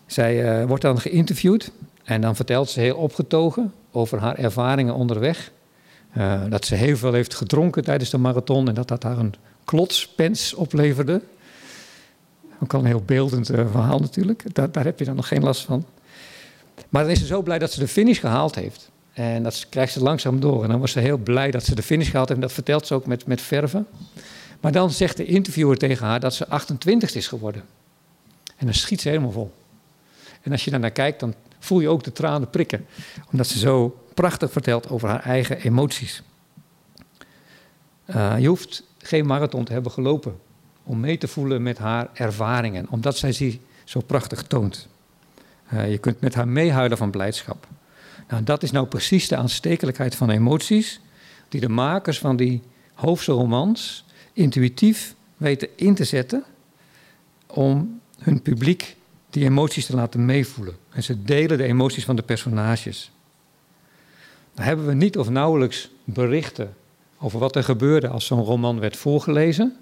[0.06, 1.70] zij wordt dan geïnterviewd
[2.04, 5.50] en dan vertelt ze heel opgetogen over haar ervaringen onderweg.
[6.48, 9.34] dat ze heel veel heeft gedronken tijdens de marathon en dat dat haar een
[9.64, 11.20] klotspens opleverde.
[12.62, 14.54] Ook al een heel beeldend verhaal natuurlijk.
[14.54, 15.84] Daar, daar heb je dan nog geen last van.
[16.88, 18.90] Maar dan is ze zo blij dat ze de finish gehaald heeft.
[19.12, 20.62] En dat krijgt ze langzaam door.
[20.62, 22.40] En dan was ze heel blij dat ze de finish gehaald heeft.
[22.40, 23.86] En dat vertelt ze ook met, met verven.
[24.61, 27.62] Maar dan zegt de interviewer tegen haar dat ze 28 is geworden.
[28.56, 29.52] En dan schiet ze helemaal vol.
[30.42, 32.86] En als je daar naar kijkt, dan voel je ook de tranen prikken.
[33.30, 36.22] Omdat ze zo prachtig vertelt over haar eigen emoties.
[38.06, 40.38] Uh, je hoeft geen marathon te hebben gelopen
[40.82, 44.88] om mee te voelen met haar ervaringen, omdat zij ze zo prachtig toont.
[45.72, 47.66] Uh, je kunt met haar meehuilen van blijdschap.
[48.28, 51.00] Nou, dat is nou precies de aanstekelijkheid van emoties,
[51.48, 52.62] die de makers van die
[52.94, 56.45] hoofdse romans intuïtief weten in te zetten
[57.47, 58.97] om hun publiek
[59.31, 60.76] die emoties te laten meevoelen.
[60.91, 63.11] En ze delen de emoties van de personages.
[64.55, 66.74] Dan hebben we niet of nauwelijks berichten
[67.18, 69.76] over wat er gebeurde als zo'n roman werd voorgelezen.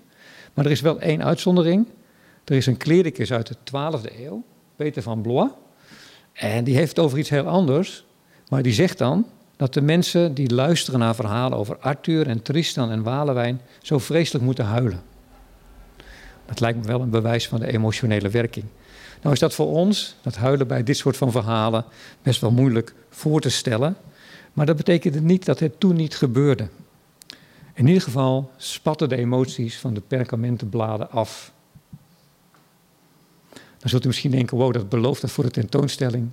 [0.54, 1.86] Maar er is wel één uitzondering.
[2.44, 4.44] Er is een klericus uit de 12e eeuw,
[4.76, 5.50] Peter van Blois.
[6.32, 8.04] En die heeft over iets heel anders.
[8.48, 9.26] Maar die zegt dan
[9.58, 14.44] dat de mensen die luisteren naar verhalen over Arthur en Tristan en Walewijn zo vreselijk
[14.44, 15.02] moeten huilen.
[16.46, 18.64] Dat lijkt me wel een bewijs van de emotionele werking.
[19.22, 21.84] Nou is dat voor ons, dat huilen bij dit soort van verhalen,
[22.22, 23.96] best wel moeilijk voor te stellen.
[24.52, 26.68] Maar dat betekende niet dat het toen niet gebeurde.
[27.74, 31.52] In ieder geval spatten de emoties van de perkamentenbladen af.
[33.78, 36.30] Dan zult u misschien denken, wow, dat belooft dat voor de tentoonstelling.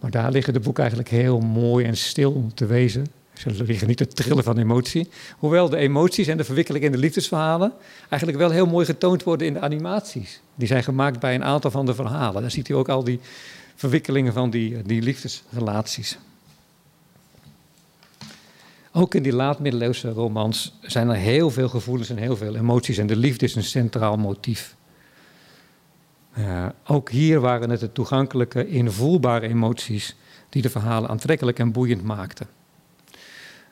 [0.00, 3.06] Maar daar liggen de boeken eigenlijk heel mooi en stil te wezen.
[3.34, 5.08] Ze liggen niet te trillen van emotie.
[5.38, 7.72] Hoewel de emoties en de verwikkeling in de liefdesverhalen
[8.08, 10.40] eigenlijk wel heel mooi getoond worden in de animaties.
[10.54, 12.42] Die zijn gemaakt bij een aantal van de verhalen.
[12.42, 13.20] Daar ziet u ook al die
[13.74, 16.18] verwikkelingen van die, die liefdesrelaties.
[18.92, 22.98] Ook in die laatmiddeleeuwse romans zijn er heel veel gevoelens en heel veel emoties.
[22.98, 24.74] En de liefde is een centraal motief.
[26.38, 30.16] Uh, ook hier waren het de toegankelijke, invoelbare emoties
[30.48, 32.46] die de verhalen aantrekkelijk en boeiend maakten.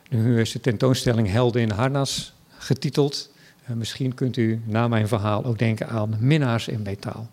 [0.09, 3.33] Nu is de tentoonstelling Helden in Harnas getiteld.
[3.71, 7.31] Uh, misschien kunt u na mijn verhaal ook denken aan minnaars in metaal.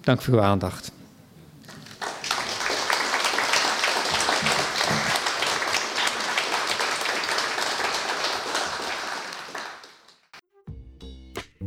[0.00, 0.92] Dank voor uw aandacht.